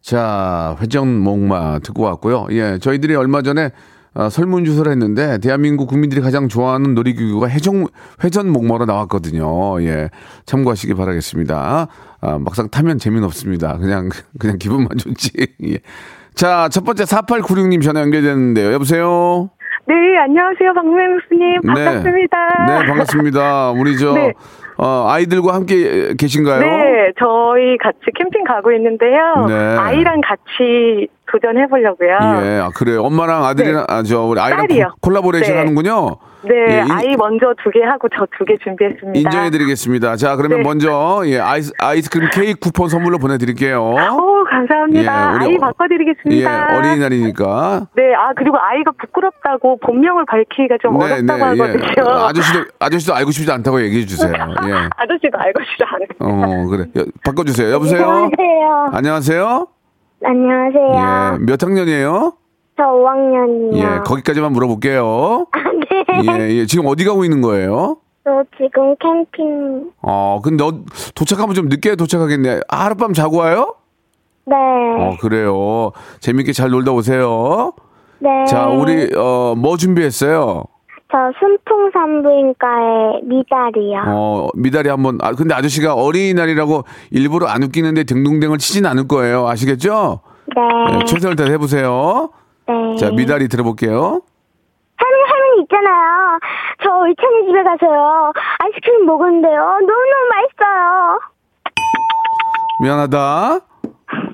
자, 0.00 0.76
회전 0.80 1.18
목마 1.18 1.80
듣고 1.80 2.04
왔고요. 2.04 2.46
예, 2.52 2.78
저희들이 2.78 3.16
얼마 3.16 3.42
전에 3.42 3.70
어, 4.16 4.30
설문조사를 4.30 4.90
했는데 4.90 5.36
대한민국 5.38 5.88
국민들이 5.88 6.22
가장 6.22 6.48
좋아하는 6.48 6.94
놀이기구가 6.94 7.50
회전 7.50 7.86
회전 8.24 8.50
목마로 8.50 8.86
나왔거든요. 8.86 9.82
예, 9.82 10.08
참고하시기 10.46 10.94
바라겠습니다. 10.94 11.86
아, 12.22 12.38
막상 12.38 12.70
타면 12.70 12.98
재미는 12.98 13.24
없습니다. 13.24 13.76
그냥 13.76 14.08
그냥 14.38 14.56
기분만 14.56 14.96
좋지. 14.96 15.32
예. 15.68 15.78
자, 16.34 16.68
첫 16.70 16.84
번째 16.84 17.04
4896님 17.04 17.82
전화 17.82 18.00
연결됐는데요. 18.00 18.72
여보세요. 18.72 19.50
네, 19.86 19.94
안녕하세요, 20.18 20.72
박명수 20.74 21.26
님. 21.32 21.60
반갑습니다. 21.62 22.36
네, 22.66 22.78
네, 22.80 22.86
반갑습니다. 22.86 23.70
우리 23.72 23.98
저 23.98 24.12
네. 24.16 24.32
어, 24.78 25.06
아이들과 25.08 25.54
함께 25.54 26.14
계신가요? 26.18 26.60
네, 26.60 26.66
저희 27.18 27.76
같이 27.78 27.98
캠핑 28.14 28.44
가고 28.44 28.72
있는데요. 28.72 29.46
네. 29.48 29.54
아이랑 29.78 30.20
같이 30.20 31.08
도전해 31.30 31.66
보려고요. 31.66 32.08
예, 32.44 32.60
아, 32.62 32.70
그래요. 32.74 33.02
엄마랑 33.02 33.44
아들이랑 33.44 33.84
아, 33.88 34.02
저 34.04 34.22
우리 34.22 34.40
아이랑 34.40 34.62
네. 34.62 34.68
딸이요. 34.68 34.84
콜- 35.00 35.12
콜라보레이션 35.14 35.54
네. 35.54 35.58
하는군요. 35.58 36.16
네, 36.42 36.54
예, 36.76 36.80
인- 36.82 36.90
아이 36.92 37.16
먼저 37.16 37.52
두 37.64 37.70
개 37.72 37.82
하고 37.82 38.08
저 38.08 38.24
두 38.38 38.44
개 38.44 38.56
준비했습니다. 38.62 39.18
인정해 39.18 39.50
드리겠습니다. 39.50 40.14
자, 40.14 40.36
그러면 40.36 40.58
네. 40.58 40.62
먼저 40.64 41.22
예, 41.26 41.40
아이스, 41.40 41.72
아이스크림 41.82 42.28
케이크 42.32 42.60
쿠폰 42.60 42.88
선물로 42.88 43.18
보내 43.18 43.36
드릴게요. 43.38 43.82
오, 43.82 44.44
감사합니다. 44.44 45.32
예, 45.32 45.36
우리 45.36 45.44
아이 45.46 45.56
어- 45.56 45.60
바꿔 45.60 45.88
드리겠습니다. 45.88 46.72
예, 46.74 46.76
어린이날이니까. 46.76 47.88
네, 47.96 48.14
아, 48.14 48.30
그리고 48.36 48.58
아이가 48.60 48.92
부끄럽다고 49.00 49.78
본명을 49.80 50.24
밝히기가 50.26 50.76
좀 50.80 50.94
어렵다고 51.02 51.44
하거든요. 51.44 52.24
아저씨도 52.28 52.64
아저씨도 52.78 53.14
알고 53.16 53.30
싶지 53.32 53.50
않다고 53.50 53.82
얘기해 53.82 54.06
주세요. 54.06 54.30
예. 54.68 54.72
아저씨도 54.96 55.36
알고 55.36 55.60
싶지 55.64 55.82
않아요. 55.84 56.06
어, 56.20 56.66
그래. 56.68 56.84
여- 56.96 57.04
바꿔주세요. 57.24 57.70
여보세요. 57.72 58.02
안녕하세요. 58.08 58.88
안녕하세요. 58.92 59.66
안녕하세요. 60.24 61.38
예, 61.40 61.44
몇 61.44 61.62
학년이에요? 61.62 62.32
저 62.76 62.82
5학년이요. 62.84 63.76
예, 63.76 63.98
거기까지만 64.04 64.52
물어볼게요. 64.52 65.46
네. 66.26 66.38
예, 66.38 66.50
예, 66.56 66.66
지금 66.66 66.86
어디 66.86 67.04
가고 67.04 67.24
있는 67.24 67.40
거예요? 67.40 67.96
저 68.24 68.42
지금 68.56 68.94
캠핑. 68.96 69.90
어, 70.02 70.40
근데 70.42 70.62
너 70.64 70.72
도착하면 71.14 71.54
좀 71.54 71.68
늦게 71.68 71.96
도착하겠네. 71.96 72.60
아, 72.68 72.84
하룻밤 72.86 73.12
자고 73.12 73.38
와요? 73.38 73.74
네. 74.46 74.54
어, 74.56 75.16
그래요. 75.20 75.92
재밌게 76.20 76.52
잘 76.52 76.70
놀다 76.70 76.92
오세요. 76.92 77.72
네. 78.18 78.44
자, 78.46 78.66
우리, 78.68 79.10
어, 79.16 79.54
뭐 79.56 79.76
준비했어요? 79.76 80.64
저 81.10 81.18
순풍산부인과의 81.38 83.20
미달이요. 83.24 84.02
어, 84.08 84.48
미달이 84.54 84.88
한번, 84.88 85.18
아, 85.22 85.32
근데 85.32 85.54
아저씨가 85.54 85.94
어린이날이라고 85.94 86.82
일부러 87.12 87.46
안 87.46 87.62
웃기는데 87.62 88.04
댕동댕을 88.04 88.58
치진 88.58 88.86
않을 88.86 89.06
거예요. 89.06 89.46
아시겠죠? 89.46 90.20
네. 90.54 90.62
네, 90.98 91.04
최선을 91.04 91.36
다해 91.36 91.52
해보세요. 91.52 92.30
네. 92.66 92.96
자, 92.96 93.10
미달이 93.10 93.48
들어볼게요. 93.48 94.20
할머니, 94.96 95.22
할머니 95.30 95.62
있잖아요. 95.62 96.38
저 96.82 96.90
의찬이 97.06 97.46
집에 97.46 97.62
가서요. 97.62 98.32
아이스크림 98.58 99.06
먹었는데요. 99.06 99.52
너무너무 99.60 100.28
맛있어요. 100.34 101.20
미안하다. 102.82 103.60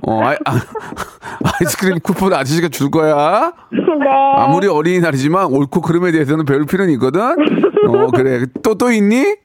어, 0.07 0.21
아, 0.23 0.33
아, 0.45 0.55
아이스크림 1.61 2.01
쿠폰 2.01 2.33
아저씨가 2.33 2.69
줄 2.69 2.91
거야. 2.91 3.53
네. 3.71 4.09
아무리 4.37 4.67
어린이날이지만 4.67 5.47
옳고 5.47 5.81
그름에 5.81 6.11
대해서는 6.13 6.45
배울 6.45 6.67
필요는 6.67 6.93
있거든. 6.95 7.21
어, 7.21 8.07
그래. 8.11 8.47
또, 8.63 8.75
또 8.75 8.91
있니? 8.91 9.37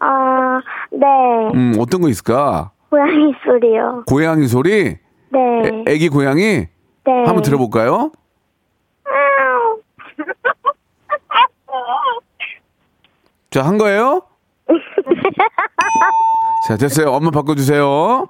아, 0.00 0.60
네. 0.90 1.06
음, 1.54 1.74
어떤 1.78 2.00
거 2.00 2.08
있을까? 2.08 2.72
고양이 2.90 3.32
소리요. 3.44 4.02
고양이 4.06 4.46
소리? 4.48 4.98
네. 5.30 5.38
애, 5.64 5.84
애기 5.92 6.08
고양이? 6.08 6.66
네. 7.04 7.24
한번 7.24 7.42
들어볼까요? 7.42 8.10
자, 13.50 13.66
한 13.66 13.76
거예요? 13.76 14.22
자, 16.66 16.76
됐어요. 16.78 17.10
엄마 17.10 17.30
바꿔주세요. 17.30 18.26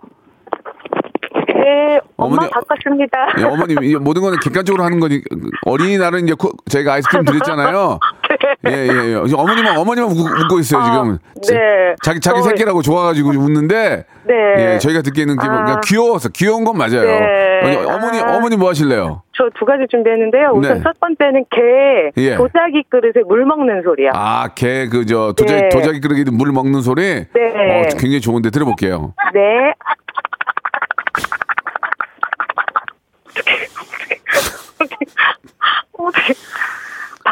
네, 1.63 2.01
엄마 2.17 2.37
어머니- 2.37 2.51
바꿨습니다. 2.51 3.19
예, 3.39 3.43
어머님, 3.45 3.83
이 3.83 3.95
모든 3.97 4.23
거는 4.23 4.39
객관적으로 4.43 4.83
하는 4.85 5.01
거니, 5.01 5.21
어린이날은 5.67 6.25
이제 6.25 6.35
코- 6.39 6.53
저희가 6.71 6.95
아이스크림 6.95 7.25
드렸잖아요. 7.25 7.99
예, 8.69 8.73
예, 8.73 8.87
예. 8.89 9.27
지금 9.27 9.39
어머님은, 9.39 9.77
어머님은 9.79 10.11
웃고, 10.11 10.59
있어요, 10.61 10.83
지금. 10.85 11.19
네. 11.49 11.95
자기, 12.03 12.21
자기 12.21 12.41
저- 12.43 12.49
새끼라고 12.49 12.83
좋아가지고 12.83 13.31
웃는데. 13.31 14.05
네. 14.25 14.35
예, 14.75 14.79
저희가 14.79 15.03
듣기에는 15.03 15.37
기분, 15.37 15.55
아. 15.57 15.65
그냥 15.65 15.81
귀여워서, 15.85 16.29
귀여운 16.29 16.65
건 16.65 16.77
맞아요. 16.79 17.03
네. 17.03 17.77
어, 17.77 17.95
어머니, 17.97 18.21
아. 18.21 18.37
어머니 18.37 18.57
뭐 18.57 18.69
하실래요? 18.71 19.23
저 19.35 19.45
두 19.59 19.65
가지 19.65 19.85
준비했는데요. 19.91 20.51
우선 20.55 20.75
네. 20.79 20.83
첫 20.85 20.99
번째는 21.01 21.45
개 21.51 22.23
예. 22.23 22.37
도자기 22.37 22.85
그릇에 22.89 23.25
물 23.27 23.45
먹는 23.45 23.83
소리요. 23.83 24.11
아, 24.15 24.49
개, 24.55 24.87
그, 24.89 25.05
저, 25.07 25.33
도자기, 25.37 25.63
네. 25.63 25.69
도자기 25.71 26.01
그릇에 26.01 26.25
물 26.31 26.53
먹는 26.53 26.81
소리? 26.83 27.03
네. 27.03 27.27
어, 27.35 27.83
굉장히 27.99 28.21
좋은데 28.21 28.51
들어볼게요. 28.51 29.15
네. 29.35 29.41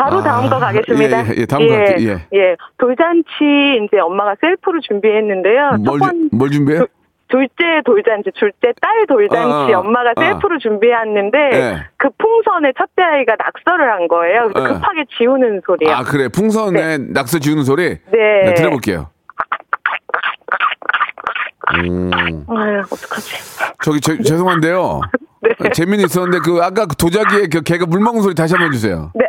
바로 0.04 0.22
다음 0.22 0.48
거 0.48 0.58
가겠습니다. 0.58 1.26
예, 1.26 1.30
예, 1.30 1.34
예, 1.38 1.46
다음 1.46 1.68
거 1.68 1.74
갈게요. 1.74 2.08
예. 2.10 2.26
예, 2.38 2.56
돌잔치 2.78 3.28
이제 3.84 3.98
엄마가 4.00 4.34
셀프로 4.40 4.80
준비했는데요. 4.80 5.70
첫 5.72 5.80
뭘, 5.82 5.98
번, 5.98 6.10
주- 6.10 6.28
뭘 6.36 6.50
준비해요? 6.50 6.86
둘째 7.28 7.62
돌잔치, 7.84 8.30
둘째 8.34 8.72
딸 8.80 9.06
돌잔치 9.06 9.72
아, 9.72 9.76
아, 9.76 9.80
엄마가 9.80 10.12
아. 10.16 10.20
셀프로 10.20 10.58
준비했는데 10.58 11.38
예. 11.52 11.86
그 11.96 12.08
풍선에 12.18 12.72
첫째 12.76 13.02
아이가 13.02 13.36
낙서를 13.38 13.92
한 13.92 14.08
거예요. 14.08 14.48
그래서 14.52 14.68
예. 14.68 14.72
급하게 14.74 15.04
지우는 15.16 15.60
소리요. 15.64 15.92
아, 15.92 16.02
그래. 16.02 16.28
풍선에 16.28 16.98
낙서 17.12 17.38
지우는 17.38 17.62
소리? 17.64 17.98
네. 18.10 18.54
들어볼게요. 18.54 19.10
음. 21.74 22.10
아유, 22.48 22.80
어떡하지? 22.80 23.36
저기 23.84 24.00
저- 24.00 24.16
죄송한데요. 24.16 25.00
네. 25.42 25.70
재미는 25.70 26.04
있었는데 26.06 26.38
그 26.44 26.58
아까 26.62 26.86
그 26.86 26.96
도자기에 26.96 27.46
그 27.52 27.62
개가 27.62 27.86
물 27.86 28.00
먹는 28.00 28.22
소리 28.22 28.34
다시 28.34 28.54
한번 28.54 28.72
해주세요. 28.72 29.12
네. 29.14 29.24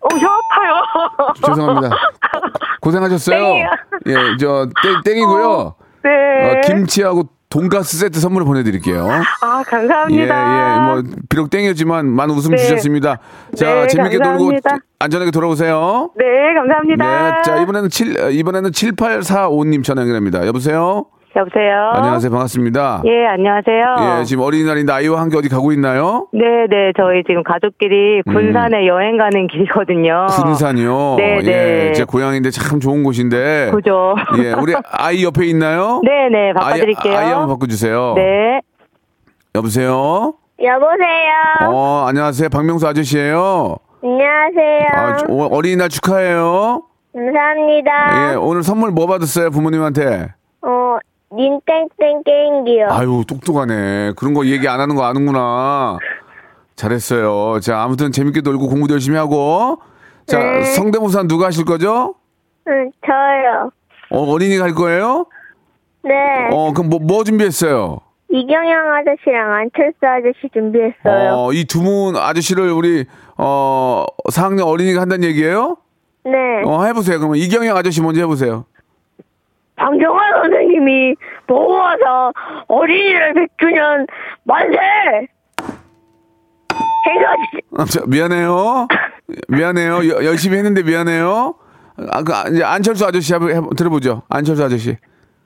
어, 0.00 0.08
혀 0.66 0.74
아파요. 0.74 1.32
죄송합니다. 1.46 1.96
고생하셨어요. 2.80 3.38
땡이요. 3.38 3.66
예, 4.06 4.36
저 4.38 4.68
땡, 4.82 5.02
땡이고요. 5.04 5.74
네. 6.04 6.10
어, 6.10 6.60
김치하고 6.66 7.24
돈가스 7.48 7.96
세트 7.96 8.20
선물 8.20 8.44
보내드릴게요. 8.44 9.08
아, 9.42 9.60
예, 9.60 9.70
감사합니다. 9.70 10.76
예, 10.76 10.80
뭐 10.84 11.02
비록 11.28 11.48
땡이었지만 11.50 12.06
많은 12.06 12.34
웃음 12.34 12.50
네. 12.52 12.56
주셨습니다. 12.58 13.18
자, 13.56 13.66
네, 13.66 13.86
재밌게 13.86 14.18
감사합니다. 14.18 14.70
놀고 14.72 14.82
안전하게 14.98 15.30
돌아오세요. 15.30 16.10
네, 16.16 16.24
감사합니다. 16.54 17.36
네, 17.36 17.42
자 17.42 17.56
이번에는 17.56 17.88
7 17.88 18.32
이번에는 18.32 18.70
7845님 18.70 19.84
전화 19.84 20.02
연결합니다. 20.02 20.46
여보세요. 20.46 21.06
여보세요. 21.36 21.90
안녕하세요, 21.92 22.30
반갑습니다. 22.30 23.02
예, 23.04 23.26
안녕하세요. 23.26 24.20
예, 24.20 24.24
지금 24.24 24.42
어린이날인데 24.44 24.90
아이와 24.90 25.20
함께 25.20 25.36
어디 25.36 25.50
가고 25.50 25.70
있나요? 25.72 26.28
네, 26.32 26.40
네, 26.70 26.92
저희 26.96 27.22
지금 27.24 27.42
가족끼리 27.42 28.22
군산에 28.22 28.86
여행 28.86 29.18
가는 29.18 29.46
길이거든요. 29.46 30.28
음. 30.30 30.42
군산이요. 30.44 31.14
네, 31.18 31.38
예, 31.42 31.42
네. 31.42 31.92
제 31.92 32.04
고향인데 32.04 32.48
참 32.50 32.80
좋은 32.80 33.02
곳인데. 33.02 33.70
그죠. 33.74 34.14
예, 34.42 34.52
우리 34.54 34.72
아이 34.92 35.22
옆에 35.24 35.44
있나요? 35.44 36.00
네, 36.04 36.30
네, 36.32 36.54
바꿔드릴게요. 36.54 37.12
아이, 37.18 37.24
아이 37.26 37.30
한번 37.32 37.48
바꿔주세요. 37.50 38.14
네. 38.16 38.60
여보세요. 39.54 40.32
여보세요. 40.62 41.70
어, 41.70 42.06
안녕하세요. 42.08 42.48
박명수 42.48 42.86
아저씨예요. 42.88 43.76
안녕하세요. 44.02 44.86
아, 44.94 45.16
저- 45.16 45.26
어, 45.28 45.48
어린이날 45.54 45.90
축하해요. 45.90 46.82
감사합니다. 47.14 48.32
예, 48.32 48.34
오늘 48.36 48.62
선물 48.62 48.90
뭐 48.90 49.06
받았어요, 49.06 49.50
부모님한테? 49.50 50.28
어, 50.62 50.96
닌땡땡 51.32 52.22
게임기요. 52.24 52.86
아유, 52.90 53.24
똑똑하네. 53.26 54.12
그런 54.16 54.32
거 54.34 54.46
얘기 54.46 54.68
안 54.68 54.80
하는 54.80 54.94
거 54.94 55.04
아는구나. 55.04 55.98
잘했어요. 56.76 57.60
자, 57.60 57.82
아무튼 57.82 58.12
재밌게 58.12 58.42
놀고 58.42 58.68
공부도 58.68 58.94
열심히 58.94 59.16
하고. 59.16 59.78
자, 60.26 60.38
네. 60.38 60.62
성대모사 60.62 61.24
누가 61.24 61.46
하실 61.46 61.64
거죠? 61.64 62.14
응, 62.68 62.90
저요. 63.04 63.70
어, 64.10 64.30
어린이 64.30 64.56
갈 64.58 64.74
거예요? 64.74 65.26
네. 66.04 66.14
어, 66.52 66.72
그럼 66.72 66.90
뭐, 66.90 66.98
뭐 67.00 67.24
준비했어요? 67.24 67.98
이경영 68.28 68.92
아저씨랑 68.92 69.52
안철수 69.52 69.96
아저씨 70.02 70.48
준비했어요. 70.52 71.32
어, 71.32 71.52
이 71.52 71.64
두 71.64 71.80
분 71.82 72.16
아저씨를 72.16 72.70
우리, 72.72 73.04
어, 73.36 74.04
4학년 74.30 74.66
어린이가 74.66 75.00
한다는 75.00 75.24
얘기예요? 75.28 75.76
네. 76.24 76.32
어, 76.66 76.84
해보세요. 76.84 77.18
그러면 77.18 77.38
이경영 77.38 77.76
아저씨 77.76 78.02
먼저 78.02 78.20
해보세요. 78.20 78.64
방정환 79.76 80.32
선생님이 80.42 81.14
보고 81.46 81.74
와서 81.74 82.32
어린이날 82.66 83.34
100주년 83.34 84.06
만세! 84.44 84.78
해가지 87.08 87.40
아, 87.78 87.84
자, 87.84 88.00
미안해요. 88.06 88.88
미안해요. 89.48 90.08
여- 90.08 90.24
열심히 90.24 90.56
했는데 90.58 90.82
미안해요. 90.82 91.54
아, 92.10 92.22
그, 92.22 92.32
아, 92.34 92.44
이제 92.50 92.64
안철수 92.64 93.06
아저씨 93.06 93.32
한번 93.32 93.54
해보- 93.54 93.76
들어보죠. 93.76 94.22
안철수 94.28 94.64
아저씨. 94.64 94.96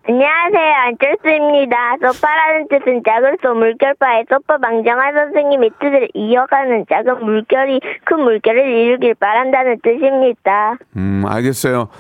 안녕하세요. 0.08 0.74
안철수입니다. 0.86 1.76
소파라는 2.00 2.68
뜻은 2.68 3.02
작은 3.06 3.36
소 3.42 3.54
물결파의 3.54 4.24
소파 4.30 4.56
방정환 4.58 5.14
선생님의 5.14 5.70
뜻을 5.78 6.08
이어가는 6.14 6.86
작은 6.88 7.24
물결이 7.24 7.80
큰 8.04 8.20
물결을 8.20 8.66
이루길 8.66 9.14
바란다는 9.14 9.78
뜻입니다. 9.82 10.76
음, 10.96 11.22
알겠어요. 11.28 11.90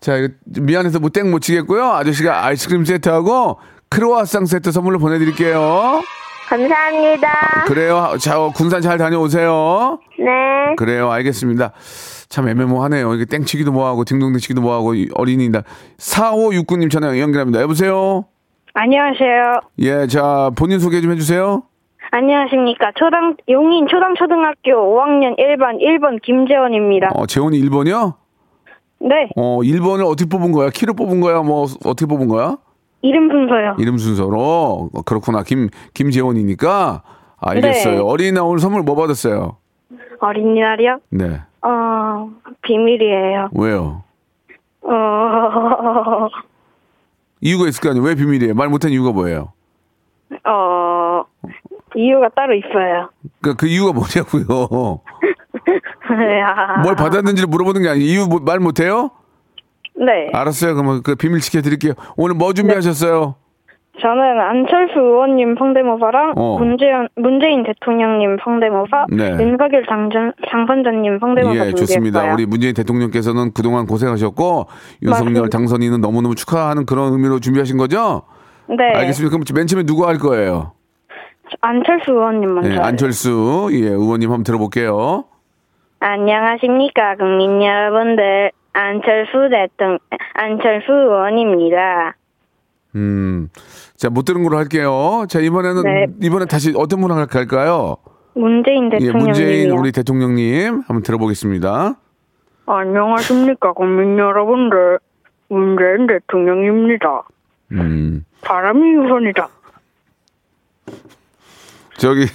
자, 0.00 0.28
미안해서 0.44 0.98
뭐땡못 0.98 1.42
치겠고요. 1.42 1.84
아저씨가 1.84 2.46
아이스크림 2.46 2.84
세트하고 2.84 3.58
크로아상 3.90 4.46
세트 4.46 4.72
선물로 4.72 4.98
보내드릴게요. 4.98 6.00
감사합니다. 6.48 7.64
그래요. 7.66 8.16
자, 8.20 8.38
군산 8.54 8.80
잘 8.80 8.98
다녀오세요. 8.98 10.00
네. 10.18 10.74
그래요. 10.76 11.10
알겠습니다. 11.10 11.72
참 12.28 12.48
애매모하네요. 12.48 13.14
이게 13.14 13.24
땡치기도 13.24 13.72
뭐하고 13.72 14.04
딩동댕치기도 14.04 14.60
뭐하고 14.60 14.94
이 14.94 15.08
어린이다. 15.14 15.62
4569님 15.98 16.90
전화 16.90 17.18
연결합니다. 17.18 17.60
여보세요? 17.60 18.24
안녕하세요. 18.74 19.60
예, 19.80 20.06
자, 20.06 20.50
본인 20.56 20.78
소개 20.78 21.00
좀 21.00 21.12
해주세요. 21.12 21.62
안녕하십니까. 22.12 22.92
초당, 22.96 23.36
용인 23.48 23.86
초당초등학교 23.88 24.70
5학년 24.70 25.38
1반 25.38 25.80
1번 25.80 26.20
김재원입니다. 26.22 27.10
어, 27.14 27.26
재원이 27.26 27.60
1번이요? 27.62 28.14
네. 29.00 29.30
어, 29.36 29.58
1번을 29.60 30.06
어떻게 30.06 30.28
뽑은 30.28 30.52
거야? 30.52 30.70
키로 30.70 30.94
뽑은 30.94 31.20
거야? 31.20 31.42
뭐, 31.42 31.64
어떻게 31.84 32.06
뽑은 32.06 32.28
거야? 32.28 32.56
이름 33.02 33.30
순서요. 33.30 33.76
이름 33.78 33.96
순서로. 33.96 34.90
어, 34.92 35.02
그렇구나. 35.02 35.42
김, 35.42 35.68
김재원이니까. 35.94 37.02
알겠어요. 37.38 37.94
네. 37.94 38.00
어린이날 38.02 38.44
오늘 38.44 38.58
선물 38.58 38.82
뭐 38.82 38.94
받았어요? 38.94 39.56
어린이날이요? 40.20 40.98
네. 41.10 41.40
어, 41.62 42.30
비밀이에요. 42.62 43.48
왜요? 43.54 44.02
어, 44.82 44.90
이유가 47.40 47.68
있을 47.68 47.80
거 47.82 47.90
아니에요? 47.90 48.04
왜 48.04 48.14
비밀이에요? 48.14 48.54
말 48.54 48.68
못한 48.68 48.90
이유가 48.90 49.12
뭐예요? 49.12 49.52
어, 50.44 51.24
이유가 51.96 52.28
따로 52.36 52.54
있어요. 52.54 53.08
그, 53.40 53.54
그 53.56 53.66
이유가 53.66 53.92
뭐냐고요? 53.92 55.00
야. 56.40 56.80
뭘 56.82 56.96
받았는지를 56.96 57.48
물어보는 57.48 57.82
게 57.82 57.88
아니에요. 57.88 58.06
이유 58.06 58.26
뭐- 58.26 58.40
말 58.40 58.58
못해요? 58.58 59.10
네. 59.96 60.30
알았어요. 60.32 60.74
그러면 60.74 61.02
그 61.02 61.14
비밀 61.14 61.40
지켜드릴게요. 61.40 61.92
오늘 62.16 62.34
뭐 62.34 62.52
준비하셨어요? 62.52 63.34
저는 64.00 64.40
안철수 64.40 64.98
의원님 64.98 65.56
성대모사랑 65.58 66.32
어. 66.36 66.58
문재인, 66.58 67.06
문재인 67.16 67.64
대통령님 67.64 68.38
성대모사, 68.42 69.06
네. 69.10 69.30
윤석열 69.32 69.84
당전, 69.86 70.32
당선자님 70.50 71.18
성대모사 71.18 71.66
예, 71.66 71.70
좋습니다. 71.72 72.20
준비했어요. 72.20 72.32
우리 72.32 72.46
문재인 72.46 72.72
대통령께서는 72.72 73.52
그동안 73.52 73.84
고생하셨고 73.86 74.66
윤석열 75.02 75.32
맞습니다. 75.32 75.48
당선인은 75.50 76.00
너무너무 76.00 76.34
축하하는 76.34 76.86
그런 76.86 77.12
의미로 77.12 77.40
준비하신 77.40 77.76
거죠? 77.76 78.22
네. 78.68 78.84
알겠습니다. 78.94 79.36
그럼 79.36 79.44
맨 79.54 79.66
처음에 79.66 79.84
누구 79.84 80.06
할 80.06 80.16
거예요? 80.16 80.72
안철수 81.60 82.12
의원님 82.12 82.54
먼저. 82.54 82.70
예, 82.72 82.76
안철수 82.78 83.68
예, 83.72 83.80
의원님 83.88 84.30
한번 84.30 84.44
들어볼게요. 84.44 85.24
안녕하십니까, 86.00 87.16
국민 87.16 87.62
여러분들. 87.62 88.52
안철수 88.72 89.50
대통령, 89.50 89.98
안철수 90.34 90.92
의원입니다. 90.92 92.14
음. 92.94 93.48
자, 93.96 94.08
못 94.08 94.24
들은 94.24 94.42
걸로 94.42 94.56
할게요. 94.56 95.26
자, 95.28 95.40
이번에는 95.40 95.82
네. 95.82 96.06
이번에 96.22 96.46
다시 96.46 96.72
어떤 96.76 97.00
분 97.00 97.10
할까요? 97.38 97.96
문재인 98.34 98.86
예, 98.86 98.98
대통령님이요. 98.98 99.24
문재인 99.24 99.70
우리 99.72 99.92
대통령님 99.92 100.82
한번 100.86 101.02
들어보겠습니다. 101.02 101.94
안녕하십니까, 102.66 103.72
국민 103.72 104.18
여러분들. 104.18 104.98
문재인 105.48 106.06
대통령입니다. 106.06 107.24
음. 107.72 108.24
바람이 108.42 108.96
우선이다. 108.96 109.48
저기 111.98 112.26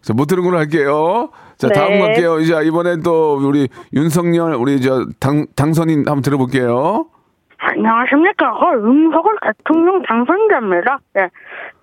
자, 0.00 0.14
못 0.14 0.26
들은 0.26 0.42
걸로 0.44 0.56
할게요. 0.56 1.30
자, 1.60 1.68
네. 1.68 1.74
다음 1.74 2.00
갈게요. 2.00 2.38
이제 2.40 2.54
이번엔 2.64 3.02
또 3.02 3.36
우리 3.36 3.68
윤석열 3.92 4.54
우리 4.54 4.80
저 4.80 5.04
당 5.20 5.46
당선인 5.54 6.00
한번 6.08 6.22
들어볼게요. 6.22 7.06
안녕하십니까. 7.58 8.58
그 8.58 8.88
윤석열 8.88 9.36
대통령 9.42 10.02
당선자입니다. 10.02 10.98
예. 11.18 11.28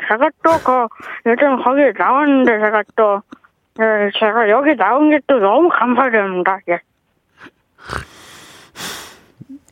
제가 0.10 0.30
또 0.44 0.50
그, 0.64 1.30
요즘 1.30 1.64
거기 1.64 1.82
나왔는데 1.98 2.52
제가 2.66 2.84
또, 2.96 3.22
예, 3.80 4.10
제가 4.20 4.50
여기 4.50 4.76
나온 4.76 5.12
게 5.12 5.20
또 5.28 5.38
너무 5.38 5.70
감사드립니다. 5.70 6.58
예. 6.70 6.80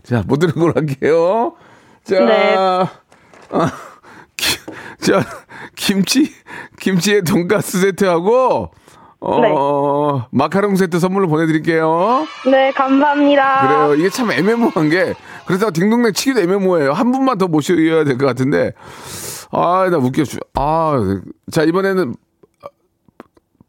자, 0.04 0.22
못 0.28 0.38
들은 0.38 0.54
걸로 0.54 0.74
할게요. 0.76 1.56
자, 2.04 2.20
네. 2.24 2.56
아, 2.56 2.88
기- 4.38 4.60
자, 5.00 5.22
김치 5.76 6.32
김치에 6.80 7.22
돈가스 7.22 7.80
세트하고 7.80 8.70
어 9.28 9.42
네. 10.22 10.28
마카롱 10.32 10.76
세트 10.76 11.00
선물로 11.00 11.28
보내드릴게요. 11.28 12.26
네, 12.52 12.72
감사합니다. 12.72 13.68
그래요. 13.68 13.96
이게 13.96 14.10
참 14.10 14.32
애매모호한 14.32 14.90
게 14.90 15.14
그래서 15.48 15.72
딩동댕 15.72 16.14
치기도 16.14 16.42
애매모호해요. 16.42 16.92
한 16.94 17.12
분만 17.12 17.38
더 17.38 17.48
모셔야 17.48 18.04
될 18.04 18.18
것 18.18 18.26
같은데 18.26 18.74
아, 19.52 19.88
나 19.90 19.98
웃겨. 19.98 20.24
주- 20.24 20.38
아, 20.56 20.96
자 21.52 21.64
이번에는 21.64 22.14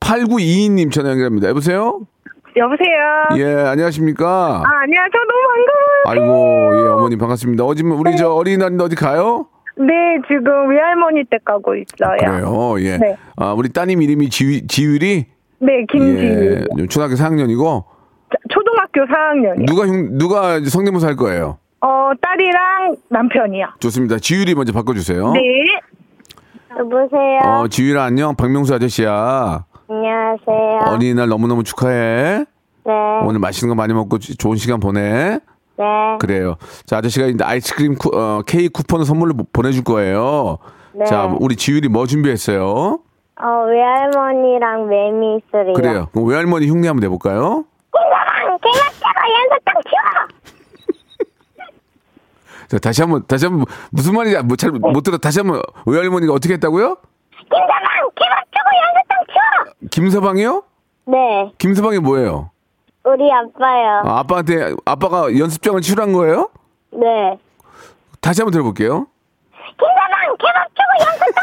8922님 0.00 0.92
전화 0.92 1.10
연결합니다. 1.10 1.48
여보세요? 1.48 2.00
여보세요? 2.56 3.36
예, 3.38 3.68
안녕하십니까? 3.68 4.62
아, 4.64 4.70
안녕하세요. 4.82 5.22
너무 5.28 6.22
반가워요. 6.24 6.70
아이고, 6.72 6.78
예, 6.84 6.88
어머님 6.88 7.18
반갑습니다. 7.18 7.64
어제 7.64 7.82
우리 7.82 8.16
저 8.16 8.30
어린이날인데 8.32 8.82
어디 8.84 8.96
가요? 8.96 9.46
네, 9.76 9.84
지금 10.26 10.70
외할머니 10.70 11.24
댁 11.30 11.44
가고 11.44 11.74
있어요. 11.74 12.16
그래요, 12.18 12.76
예. 12.80 12.96
네. 12.96 13.16
아, 13.36 13.52
우리 13.52 13.68
따님 13.68 14.00
이름이 14.00 14.30
지유, 14.30 14.66
지율이? 14.66 15.26
네, 15.66 15.84
김지유. 15.90 16.64
예, 16.78 16.86
초등학교 16.86 17.14
4학년이고, 17.14 17.84
초등학교 18.50 19.00
4학년이요. 19.12 19.66
누가 19.66 19.86
형, 19.86 20.18
누가 20.18 20.60
성대모사 20.64 21.08
할 21.08 21.16
거예요? 21.16 21.58
어, 21.80 22.10
딸이랑 22.20 22.96
남편이요. 23.10 23.66
좋습니다. 23.80 24.18
지율이 24.18 24.54
먼저 24.54 24.72
바꿔주세요. 24.72 25.32
네. 25.32 25.40
여보세요. 26.78 27.38
어, 27.44 27.68
지율아 27.68 28.04
안녕. 28.04 28.34
박명수 28.36 28.74
아저씨야. 28.74 29.64
안녕하세요. 29.88 30.80
어린이날 30.92 31.28
너무너무 31.28 31.62
축하해. 31.64 32.44
네. 32.84 32.92
오늘 33.24 33.40
맛있는 33.40 33.68
거 33.70 33.74
많이 33.74 33.92
먹고 33.94 34.18
지- 34.18 34.36
좋은 34.36 34.56
시간 34.56 34.80
보내. 34.80 35.38
네. 35.78 35.84
그래요. 36.20 36.56
자, 36.86 36.98
아저씨가 36.98 37.26
이제 37.26 37.42
아이스크림 37.44 37.94
쿠, 37.96 38.10
어, 38.16 38.42
케이크 38.46 38.70
쿠폰을 38.72 39.04
선물로 39.04 39.34
보- 39.34 39.44
보내줄 39.52 39.84
거예요. 39.84 40.58
네. 40.94 41.04
자, 41.04 41.34
우리 41.40 41.56
지율이 41.56 41.88
뭐 41.88 42.06
준비했어요? 42.06 43.00
어, 43.38 43.64
외할머니랑 43.66 44.88
매미 44.88 45.40
소리요. 45.50 45.74
그래요. 45.74 46.08
그럼 46.12 46.26
외할머니 46.28 46.66
흉내 46.68 46.88
한번 46.88 47.02
내볼까요? 47.02 47.64
김가방, 47.92 48.58
개맛대고 48.58 49.20
연속당 49.34 49.74
치워! 49.88 51.26
자, 52.68 52.78
다시 52.78 53.02
한번, 53.02 53.26
다시 53.26 53.44
한번, 53.46 53.66
무슨 53.90 54.14
말인지 54.14 54.42
뭐잘못 54.42 55.04
들어. 55.04 55.18
다시 55.18 55.40
한번, 55.40 55.60
외할머니가 55.86 56.32
어떻게 56.32 56.54
했다고요? 56.54 56.96
김가방, 57.38 58.10
개맛대고 58.14 58.68
연속당 58.82 59.18
치워! 59.28 59.88
김서방이요? 59.90 60.62
네, 61.08 61.52
김서방이 61.58 61.98
뭐예요? 61.98 62.50
우리 63.04 63.30
아빠요. 63.30 64.02
아, 64.04 64.18
아빠한테, 64.20 64.74
아빠가 64.86 65.38
연습장을 65.38 65.80
치료한 65.82 66.12
거예요? 66.14 66.48
네. 66.92 67.38
다시 68.22 68.40
한번 68.40 68.52
들어볼게요. 68.52 69.06
김가방, 69.78 70.36
개맛 70.38 70.38
개밥 70.38 70.68
주고 70.70 70.90
연속당 71.00 71.34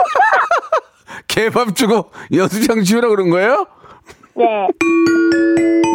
주고 1.76 2.12
연습장 2.32 2.84
치우라 2.84 3.10
그런 3.10 3.30
거예요? 3.30 3.66
네. 4.36 4.46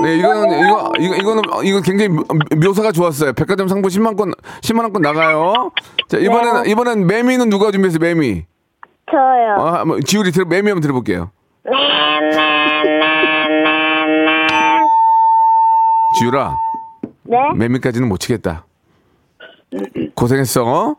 네, 0.03 0.17
이거는, 0.17 0.59
이거, 0.65 0.93
이거, 1.01 1.15
이거는, 1.17 1.43
이거 1.65 1.81
굉장히 1.81 2.09
묘- 2.09 2.25
묘사가 2.57 2.93
좋았어요. 2.93 3.33
백화점 3.33 3.67
상품 3.67 3.91
10만권, 3.91 4.33
10만 4.63 4.83
원권 4.85 5.03
나가요. 5.03 5.73
자, 6.09 6.19
이번에는, 6.19 6.67
이번엔 6.67 7.07
매미는 7.07 7.49
누가 7.51 7.71
준비했어요, 7.73 7.99
매미? 7.99 8.45
저요. 9.11 9.57
아, 9.67 9.81
한번 9.81 10.01
지우리 10.05 10.31
들어, 10.31 10.45
매미 10.45 10.69
한번 10.71 10.83
들어볼게요. 10.83 11.31
지우라, 16.19 16.57
네? 17.25 17.37
매미까지는 17.57 18.09
못 18.09 18.19
치겠다. 18.19 18.65
고생했어. 20.15 20.65
어? 20.65 20.97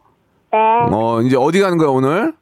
네. 0.51 0.57
어, 0.91 1.21
이제 1.21 1.35
어디 1.37 1.59
가는 1.61 1.77
거야, 1.77 1.89
오늘? 1.89 2.33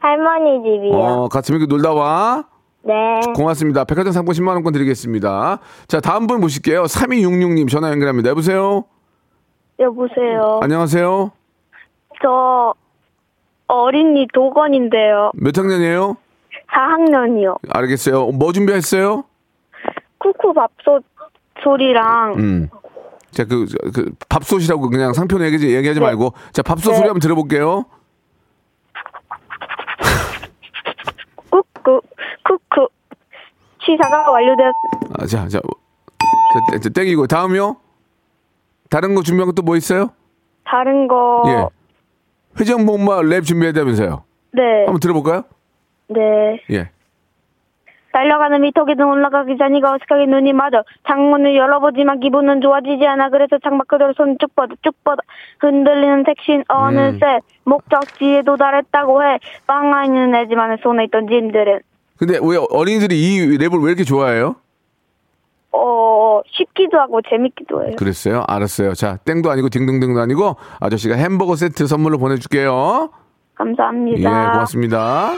할머니 0.00 0.62
집이요. 0.62 0.94
어, 0.94 1.28
같이 1.28 1.48
재밌게 1.48 1.66
놀다 1.66 1.92
와. 1.92 2.44
네. 2.82 3.20
고맙습니다. 3.34 3.84
백화점 3.84 4.12
상품 4.12 4.32
10만 4.34 4.48
원권 4.54 4.72
드리겠습니다. 4.72 5.58
자, 5.86 6.00
다음 6.00 6.26
분 6.26 6.40
모실게요. 6.40 6.84
3266님 6.84 7.68
전화 7.70 7.90
연결합니다. 7.90 8.30
여보세요? 8.30 8.84
여보세요. 9.78 10.60
안녕하세요? 10.62 11.30
저 12.22 12.74
어린이 13.66 14.26
도건인데요. 14.32 15.32
몇 15.34 15.56
학년이에요? 15.56 16.16
4학년이요. 16.72 17.58
알겠어요. 17.68 18.28
뭐 18.32 18.52
준비했어요? 18.52 19.24
쿠쿠 20.18 20.54
밥솥 20.54 21.04
소리랑 21.62 22.34
음. 22.38 22.68
자, 23.30 23.44
그, 23.44 23.66
그, 23.94 24.10
밥솥이라고 24.28 24.88
그냥 24.90 25.12
상표 25.12 25.42
얘기하지, 25.44 25.74
얘기하지 25.74 26.00
네. 26.00 26.06
말고. 26.06 26.32
자, 26.52 26.62
밥솥 26.62 26.94
소리 26.94 27.06
한번 27.06 27.20
들어볼게요. 27.20 27.84
취사가 33.84 34.30
완료되었습니다. 34.30 35.14
아, 35.18 35.26
자, 35.26 35.48
자, 35.48 35.60
자, 35.60 36.60
땡- 36.72 36.80
자, 36.80 36.88
땡이고 36.90 37.26
다음이요. 37.26 37.76
다른 38.90 39.14
거 39.14 39.22
준비한 39.22 39.46
것도 39.46 39.62
뭐 39.62 39.76
있어요? 39.76 40.10
다른 40.64 41.06
거, 41.08 41.42
예. 41.46 41.66
회전목마 42.60 43.22
랩 43.22 43.42
준비해야되면서요. 43.42 44.24
네, 44.52 44.62
한번 44.84 44.98
들어볼까요? 45.00 45.42
네. 46.08 46.60
예. 46.70 46.90
달려가는 48.12 48.60
미터기는 48.62 49.06
올라가기 49.06 49.56
전이가 49.56 49.94
어색하게 49.94 50.26
눈이 50.26 50.52
맞아 50.52 50.82
창문을 51.06 51.54
열어보지만 51.54 52.18
기분은 52.18 52.60
좋아지지 52.60 53.06
않아 53.06 53.28
그래서 53.30 53.56
창밖 53.62 53.86
그대로 53.86 54.12
손 54.16 54.36
쭉 54.40 54.52
뻗어 54.56 54.74
쭉 54.82 54.92
뻗어 55.04 55.22
흔들리는 55.60 56.24
택시 56.24 56.60
어느새 56.66 57.38
목적지에 57.64 58.42
도달했다고 58.42 59.22
해 59.22 59.38
빵아이는 59.68 60.34
애지만 60.34 60.76
손에 60.82 61.04
있던 61.04 61.28
짐들은 61.28 61.78
근데 62.20 62.38
왜 62.42 62.58
어린이들이 62.68 63.18
이 63.18 63.56
랩을 63.56 63.82
왜 63.82 63.88
이렇게 63.88 64.04
좋아해요? 64.04 64.56
어 65.72 66.42
쉽기도 66.52 66.98
하고 66.98 67.20
재밌기도 67.22 67.82
해요 67.82 67.96
그랬어요? 67.96 68.44
알았어요. 68.46 68.92
자, 68.92 69.16
땡도 69.24 69.50
아니고 69.50 69.70
딩동댕도 69.70 70.20
아니고 70.20 70.56
아저씨가 70.80 71.14
햄버거 71.14 71.56
세트 71.56 71.86
선물로 71.86 72.18
보내줄게요. 72.18 73.08
감사합니다 73.54 74.18
예, 74.18 74.52
고맙습니다. 74.52 75.30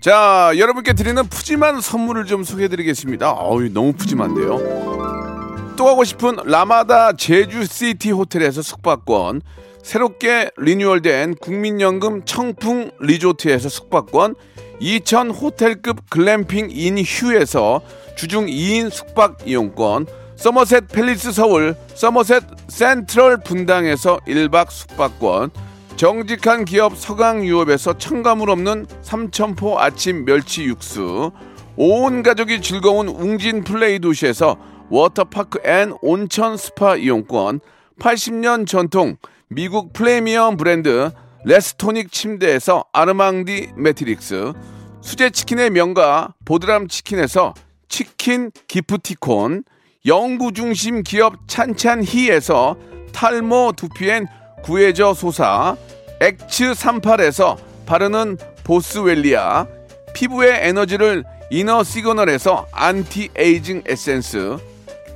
자, 0.00 0.50
여러분께 0.58 0.94
드리는 0.94 1.22
푸짐한 1.22 1.80
선물을 1.80 2.24
좀 2.24 2.42
소개해드리겠습니다. 2.42 3.30
어우, 3.30 3.68
너무 3.72 3.92
푸짐한데요. 3.92 5.76
또 5.76 5.84
가고 5.84 6.02
싶은 6.02 6.34
라마다 6.44 7.12
제주시티 7.12 8.10
호텔에서 8.10 8.60
숙박권, 8.62 9.42
새롭게 9.82 10.50
리뉴얼된 10.56 11.34
국민연금 11.36 12.24
청풍 12.24 12.92
리조트에서 13.00 13.68
숙박권, 13.68 14.36
2000 14.78 15.30
호텔급 15.30 16.08
글램핑 16.08 16.68
인 16.70 16.98
휴에서 16.98 17.82
주중 18.16 18.46
2인 18.46 18.90
숙박 18.90 19.38
이용권, 19.46 20.06
서머셋 20.36 20.88
팰리스 20.88 21.32
서울, 21.32 21.74
서머셋 21.94 22.44
센트럴 22.68 23.40
분당에서 23.40 24.18
1박 24.26 24.70
숙박권, 24.70 25.50
정직한 25.96 26.64
기업 26.64 26.96
서강유업에서 26.96 27.98
첨가물 27.98 28.50
없는 28.50 28.86
삼천포 29.02 29.78
아침 29.78 30.24
멸치 30.24 30.64
육수, 30.64 31.32
온 31.76 32.22
가족이 32.22 32.60
즐거운 32.60 33.08
웅진 33.08 33.64
플레이 33.64 33.98
도시에서 33.98 34.56
워터파크 34.90 35.60
and 35.64 35.92
온천 36.02 36.56
스파 36.56 36.96
이용권, 36.96 37.60
80년 37.98 38.66
전통 38.66 39.16
미국 39.54 39.92
프리미엄 39.92 40.56
브랜드 40.56 41.10
레스토닉 41.44 42.10
침대에서 42.10 42.86
아르망디 42.92 43.72
매트릭스, 43.76 44.54
수제 45.02 45.28
치킨의 45.28 45.68
명가 45.70 46.32
보드람 46.46 46.88
치킨에서 46.88 47.52
치킨 47.86 48.50
기프티콘, 48.66 49.64
영구 50.06 50.52
중심 50.52 51.02
기업 51.02 51.34
찬찬히에서 51.48 52.76
탈모 53.12 53.72
두피엔 53.76 54.26
구해저 54.62 55.12
소사, 55.12 55.76
엑츠 56.22 56.72
38에서 56.72 57.58
바르는 57.84 58.38
보스웰리아, 58.64 59.66
피부의 60.14 60.66
에너지를 60.68 61.24
이너 61.50 61.84
시그널에서 61.84 62.66
안티 62.72 63.28
에이징 63.36 63.82
에센스, 63.86 64.56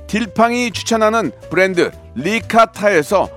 딜팡이 0.05 0.69
추천하는 0.69 1.31
브랜드 1.49 1.89
리카타에서 2.13 3.36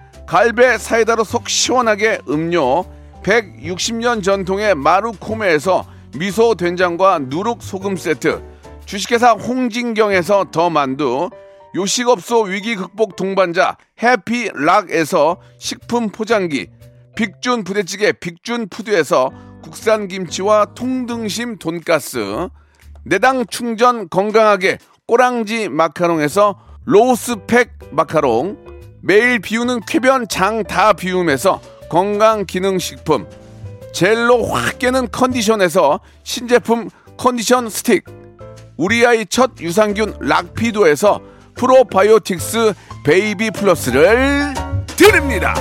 갈배 0.31 0.77
사이다로 0.77 1.25
속 1.25 1.49
시원하게 1.49 2.19
음료, 2.29 2.85
160년 3.21 4.23
전통의 4.23 4.75
마루코메에서 4.75 5.85
미소 6.17 6.55
된장과 6.55 7.19
누룩 7.23 7.61
소금 7.61 7.97
세트, 7.97 8.41
주식회사 8.85 9.31
홍진경에서 9.31 10.45
더 10.51 10.69
만두, 10.69 11.29
요식업소 11.75 12.43
위기 12.43 12.77
극복 12.77 13.17
동반자 13.17 13.75
해피락에서 14.01 15.35
식품 15.57 16.07
포장기, 16.07 16.69
빅준 17.17 17.65
부대찌개 17.65 18.13
빅준 18.13 18.69
푸드에서 18.69 19.31
국산 19.61 20.07
김치와 20.07 20.67
통등심 20.75 21.57
돈가스, 21.57 22.47
내당 23.03 23.45
충전 23.47 24.07
건강하게 24.07 24.77
꼬랑지 25.07 25.67
마카롱에서 25.67 26.57
로스팩 26.85 27.71
마카롱, 27.91 28.70
매일 29.03 29.39
비우는 29.39 29.81
쾌변 29.87 30.27
장 30.27 30.63
다 30.63 30.93
비움에서 30.93 31.59
건강 31.89 32.45
기능 32.45 32.77
식품, 32.79 33.27
젤로 33.93 34.45
확 34.45 34.79
깨는 34.79 35.09
컨디션에서 35.11 35.99
신제품 36.23 36.89
컨디션 37.17 37.69
스틱, 37.69 38.05
우리 38.77 39.05
아이 39.05 39.25
첫 39.25 39.51
유산균 39.59 40.15
락피도에서 40.19 41.19
프로바이오틱스 41.55 42.73
베이비 43.03 43.51
플러스를 43.51 44.53
드립니다. 44.95 45.53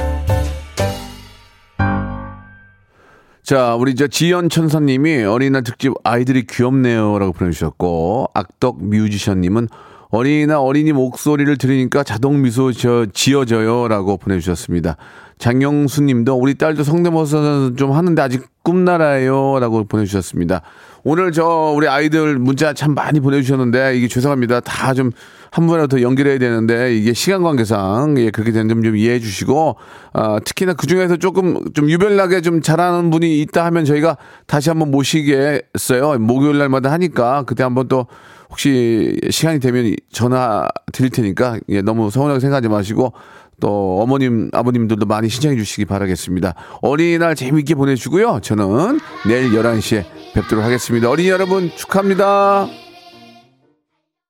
자, 3.43 3.75
우리 3.75 3.97
저 3.97 4.07
지연 4.07 4.49
천사님이 4.49 5.25
어린이날 5.25 5.65
특집 5.65 5.93
아이들이 6.05 6.47
귀엽네요라고 6.47 7.33
보내주셨고 7.33 8.29
악덕 8.35 8.85
뮤지션님은 8.85 9.69
어린이날 10.11 10.57
어린이 10.57 10.93
목소리를 10.93 11.57
들으니까 11.57 12.03
자동 12.03 12.43
미소 12.43 12.73
저 12.73 13.07
지어져요 13.13 13.89
라고 13.89 14.17
보내주셨습니다. 14.17 14.97
장영수 15.39 16.03
님도 16.03 16.35
우리 16.35 16.55
딸도 16.55 16.83
성대모사 16.85 17.73
좀 17.77 17.93
하는데 17.93 18.21
아직 18.21 18.45
꿈나라예요 18.63 19.59
라고 19.61 19.85
보내주셨습니다. 19.85 20.61
오늘 21.03 21.33
저 21.33 21.73
우리 21.75 21.89
아이들 21.89 22.39
문자 22.39 22.75
참 22.75 22.93
많이 22.95 23.21
보내주셨는데 23.21 23.97
이게 23.97 24.07
죄송합니다. 24.07 24.61
다 24.61 24.93
좀한 24.93 25.67
번이라도 25.67 25.97
더 25.97 26.03
연결해야 26.03 26.39
되는데 26.39 26.95
이게 26.95 27.15
시간 27.15 27.43
관계상 27.43 28.17
예 28.19 28.31
그렇게 28.31 28.53
된 28.53 28.69
점 28.69 28.83
좀 28.83 28.97
이해해 28.97 29.19
주시고 29.19 29.77
아, 30.13 30.41
특히나 30.45 30.75
그 30.75 30.87
중에서 30.87 31.17
조금 31.17 31.73
좀 31.73 31.89
유별나게 31.89 32.43
좀 32.43 32.61
잘하는 32.61 33.09
분이 33.11 33.41
있다 33.43 33.65
하면 33.67 33.87
저희가 33.87 34.19
다시 34.47 34.69
한번 34.69 34.91
모시겠어요. 34.91 36.19
목요일 36.19 36.59
날마다 36.59 36.91
하니까 36.93 37.45
그때 37.47 37.63
한번 37.63 37.89
또 37.89 38.07
혹시 38.51 39.17
시간이 39.31 39.61
되면 39.61 39.95
전화 40.13 40.69
드릴 40.93 41.11
테니까 41.11 41.59
예, 41.69 41.83
너무 41.83 42.11
서운하게 42.11 42.41
생각하지 42.41 42.69
마시고 42.69 43.13
또 43.61 44.01
어머님 44.01 44.51
아버님들도 44.53 45.07
많이 45.07 45.29
신청해 45.29 45.57
주시기 45.57 45.85
바라겠습니다. 45.85 46.55
어린이날 46.81 47.35
재미있게 47.35 47.75
보내주고요. 47.75 48.41
저는 48.43 48.99
내일 49.27 49.51
11시에 49.53 50.05
뵙도록 50.35 50.65
하겠습니다. 50.65 51.09
어린이 51.11 51.29
여러분 51.29 51.71
축하합니다. 51.77 52.90